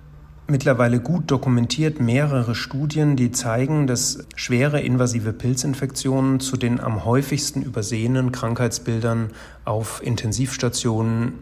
mittlerweile 0.49 1.01
gut 1.01 1.31
dokumentiert 1.31 2.01
mehrere 2.01 2.55
Studien, 2.55 3.17
die 3.17 3.31
zeigen, 3.31 3.87
dass 3.87 4.27
schwere 4.37 4.81
invasive 4.81 5.33
Pilzinfektionen 5.33 6.41
zu 6.41 6.57
den 6.57 6.81
am 6.81 7.05
häufigsten 7.05 7.63
übersehenen 7.63 8.33
Krankheitsbildern 8.33 9.31
auf 9.65 10.03
Intensivstationen 10.05 11.35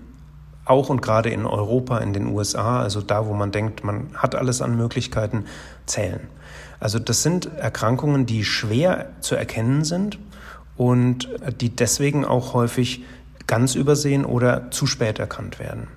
auch 0.64 0.88
und 0.88 1.02
gerade 1.02 1.30
in 1.30 1.46
Europa, 1.46 1.98
in 1.98 2.12
den 2.12 2.26
USA, 2.26 2.80
also 2.80 3.00
da, 3.00 3.26
wo 3.26 3.34
man 3.34 3.50
denkt, 3.50 3.82
man 3.82 4.10
hat 4.14 4.36
alles 4.36 4.62
an 4.62 4.76
Möglichkeiten, 4.76 5.46
zählen. 5.86 6.20
Also 6.78 6.98
das 6.98 7.22
sind 7.22 7.46
Erkrankungen, 7.56 8.26
die 8.26 8.44
schwer 8.44 9.10
zu 9.20 9.34
erkennen 9.34 9.84
sind 9.84 10.18
und 10.76 11.28
die 11.60 11.70
deswegen 11.70 12.24
auch 12.24 12.54
häufig 12.54 13.02
ganz 13.46 13.74
übersehen 13.74 14.24
oder 14.24 14.70
zu 14.70 14.86
spät 14.86 15.18
erkannt 15.18 15.58
werden. 15.58 15.88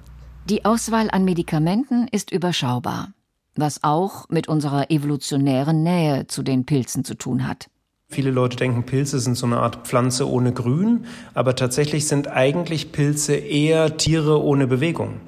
Die 0.49 0.65
Auswahl 0.65 1.09
an 1.11 1.23
Medikamenten 1.23 2.07
ist 2.09 2.31
überschaubar, 2.31 3.13
was 3.55 3.83
auch 3.83 4.27
mit 4.29 4.47
unserer 4.47 4.91
evolutionären 4.91 5.83
Nähe 5.83 6.27
zu 6.27 6.43
den 6.43 6.65
Pilzen 6.65 7.05
zu 7.05 7.15
tun 7.15 7.47
hat. 7.47 7.69
Viele 8.09 8.31
Leute 8.31 8.57
denken, 8.57 8.83
Pilze 8.83 9.19
sind 9.19 9.37
so 9.37 9.45
eine 9.45 9.57
Art 9.57 9.87
Pflanze 9.87 10.29
ohne 10.29 10.51
Grün, 10.51 11.05
aber 11.33 11.55
tatsächlich 11.55 12.07
sind 12.07 12.27
eigentlich 12.27 12.91
Pilze 12.91 13.35
eher 13.35 13.97
Tiere 13.97 14.43
ohne 14.43 14.67
Bewegung. 14.67 15.21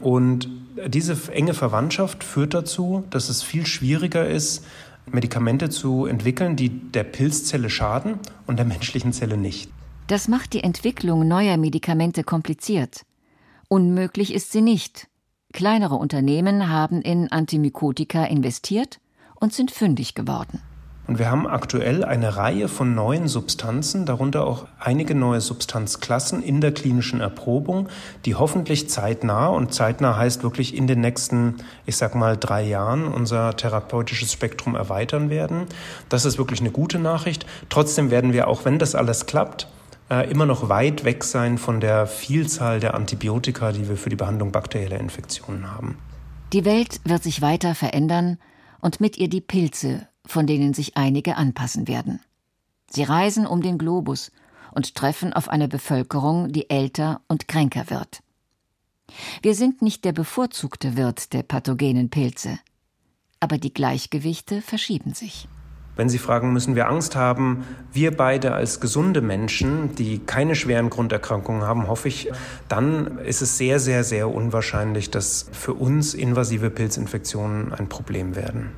Und 0.00 0.48
diese 0.86 1.16
enge 1.32 1.54
Verwandtschaft 1.54 2.24
führt 2.24 2.54
dazu, 2.54 3.04
dass 3.10 3.28
es 3.28 3.42
viel 3.42 3.66
schwieriger 3.66 4.26
ist, 4.26 4.64
Medikamente 5.12 5.70
zu 5.70 6.06
entwickeln, 6.06 6.56
die 6.56 6.68
der 6.68 7.04
Pilzzelle 7.04 7.70
schaden 7.70 8.18
und 8.46 8.58
der 8.58 8.66
menschlichen 8.66 9.12
Zelle 9.12 9.36
nicht. 9.36 9.70
Das 10.06 10.28
macht 10.28 10.52
die 10.52 10.64
Entwicklung 10.64 11.26
neuer 11.28 11.56
Medikamente 11.56 12.24
kompliziert. 12.24 13.04
Unmöglich 13.68 14.34
ist 14.34 14.50
sie 14.50 14.60
nicht. 14.60 15.08
Kleinere 15.52 15.96
Unternehmen 15.96 16.68
haben 16.68 17.02
in 17.02 17.30
Antimykotika 17.30 18.24
investiert 18.24 19.00
und 19.36 19.52
sind 19.52 19.70
fündig 19.70 20.14
geworden. 20.14 20.60
Und 21.10 21.18
wir 21.18 21.28
haben 21.28 21.48
aktuell 21.48 22.04
eine 22.04 22.36
Reihe 22.36 22.68
von 22.68 22.94
neuen 22.94 23.26
Substanzen, 23.26 24.06
darunter 24.06 24.46
auch 24.46 24.68
einige 24.78 25.16
neue 25.16 25.40
Substanzklassen 25.40 26.40
in 26.40 26.60
der 26.60 26.70
klinischen 26.70 27.20
Erprobung, 27.20 27.88
die 28.26 28.36
hoffentlich 28.36 28.88
zeitnah, 28.88 29.48
und 29.48 29.74
zeitnah 29.74 30.16
heißt 30.16 30.44
wirklich 30.44 30.72
in 30.72 30.86
den 30.86 31.00
nächsten, 31.00 31.56
ich 31.84 31.96
sag 31.96 32.14
mal, 32.14 32.36
drei 32.36 32.62
Jahren 32.62 33.08
unser 33.08 33.56
therapeutisches 33.56 34.32
Spektrum 34.32 34.76
erweitern 34.76 35.30
werden. 35.30 35.66
Das 36.08 36.24
ist 36.24 36.38
wirklich 36.38 36.60
eine 36.60 36.70
gute 36.70 37.00
Nachricht. 37.00 37.44
Trotzdem 37.70 38.12
werden 38.12 38.32
wir, 38.32 38.46
auch 38.46 38.64
wenn 38.64 38.78
das 38.78 38.94
alles 38.94 39.26
klappt, 39.26 39.66
äh, 40.12 40.30
immer 40.30 40.46
noch 40.46 40.68
weit 40.68 41.02
weg 41.02 41.24
sein 41.24 41.58
von 41.58 41.80
der 41.80 42.06
Vielzahl 42.06 42.78
der 42.78 42.94
Antibiotika, 42.94 43.72
die 43.72 43.88
wir 43.88 43.96
für 43.96 44.10
die 44.10 44.16
Behandlung 44.16 44.52
bakterieller 44.52 45.00
Infektionen 45.00 45.72
haben. 45.72 45.98
Die 46.52 46.64
Welt 46.64 47.00
wird 47.02 47.24
sich 47.24 47.42
weiter 47.42 47.74
verändern 47.74 48.38
und 48.80 49.00
mit 49.00 49.18
ihr 49.18 49.28
die 49.28 49.40
Pilze, 49.40 50.06
von 50.26 50.46
denen 50.46 50.74
sich 50.74 50.96
einige 50.96 51.36
anpassen 51.36 51.88
werden. 51.88 52.20
Sie 52.90 53.02
reisen 53.02 53.46
um 53.46 53.62
den 53.62 53.78
Globus 53.78 54.32
und 54.72 54.94
treffen 54.94 55.32
auf 55.32 55.48
eine 55.48 55.68
Bevölkerung, 55.68 56.52
die 56.52 56.70
älter 56.70 57.20
und 57.28 57.48
kränker 57.48 57.90
wird. 57.90 58.22
Wir 59.42 59.54
sind 59.54 59.82
nicht 59.82 60.04
der 60.04 60.12
bevorzugte 60.12 60.96
Wirt 60.96 61.32
der 61.32 61.42
pathogenen 61.42 62.10
Pilze, 62.10 62.58
aber 63.40 63.58
die 63.58 63.72
Gleichgewichte 63.72 64.62
verschieben 64.62 65.14
sich. 65.14 65.48
Wenn 65.96 66.08
Sie 66.08 66.18
fragen, 66.18 66.52
müssen 66.52 66.76
wir 66.76 66.88
Angst 66.88 67.16
haben, 67.16 67.64
wir 67.92 68.16
beide 68.16 68.54
als 68.54 68.80
gesunde 68.80 69.20
Menschen, 69.20 69.94
die 69.96 70.18
keine 70.20 70.54
schweren 70.54 70.88
Grunderkrankungen 70.88 71.62
haben, 71.62 71.88
hoffe 71.88 72.08
ich, 72.08 72.30
dann 72.68 73.18
ist 73.18 73.42
es 73.42 73.58
sehr, 73.58 73.80
sehr, 73.80 74.04
sehr 74.04 74.32
unwahrscheinlich, 74.32 75.10
dass 75.10 75.50
für 75.52 75.74
uns 75.74 76.14
invasive 76.14 76.70
Pilzinfektionen 76.70 77.74
ein 77.74 77.88
Problem 77.88 78.36
werden. 78.36 78.70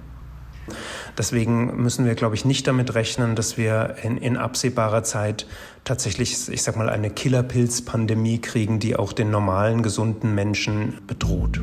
Deswegen 1.18 1.82
müssen 1.82 2.06
wir, 2.06 2.14
glaube 2.14 2.34
ich, 2.34 2.44
nicht 2.44 2.66
damit 2.66 2.94
rechnen, 2.94 3.34
dass 3.34 3.58
wir 3.58 3.96
in, 4.02 4.16
in 4.16 4.36
absehbarer 4.36 5.02
Zeit 5.02 5.46
tatsächlich, 5.84 6.48
ich 6.48 6.62
sag 6.62 6.76
mal, 6.76 6.88
eine 6.88 7.10
Killerpilzpandemie 7.10 8.38
kriegen, 8.38 8.78
die 8.78 8.96
auch 8.96 9.12
den 9.12 9.30
normalen, 9.30 9.82
gesunden 9.82 10.34
Menschen 10.34 10.98
bedroht. 11.06 11.60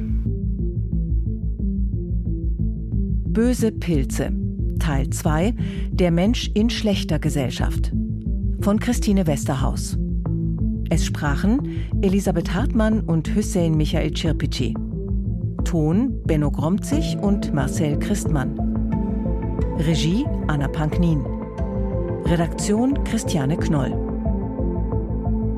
Böse 3.32 3.72
Pilze. 3.72 4.32
Teil 4.80 5.10
2 5.10 5.54
Der 5.92 6.12
Mensch 6.12 6.50
in 6.54 6.70
schlechter 6.70 7.20
Gesellschaft 7.20 7.92
von 8.62 8.80
Christine 8.80 9.28
Westerhaus. 9.28 9.98
Es 10.90 11.06
sprachen 11.06 11.86
Elisabeth 12.02 12.54
Hartmann 12.54 13.02
und 13.02 13.34
Hüseyin 13.34 13.76
Michael 13.76 14.16
Cirpici. 14.16 14.74
Ton 15.66 16.22
Benno 16.24 16.50
Gromzig 16.50 17.18
und 17.18 17.54
Marcel 17.54 18.00
Christmann. 18.00 18.68
Regie 19.80 20.26
Anna 20.48 20.67
Panknin. 20.67 21.26
Redaktion 22.26 23.04
Christiane 23.04 23.58
Knoll. 23.58 23.93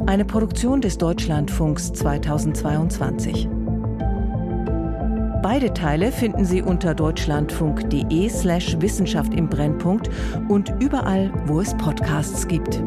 Eine 0.08 0.26
Produktion 0.26 0.82
des 0.82 0.98
Deutschlandfunks 0.98 1.94
2022. 1.94 3.48
Beide 5.42 5.74
Teile 5.74 6.12
finden 6.12 6.46
Sie 6.46 6.62
unter 6.62 6.94
deutschlandfunk.de 6.94 8.30
slash 8.30 8.80
Wissenschaft 8.80 9.34
im 9.34 9.50
Brennpunkt 9.50 10.10
und 10.50 10.74
überall, 10.80 11.32
wo 11.46 11.60
es 11.60 11.76
Podcasts 11.78 12.48
gibt. 12.48 12.84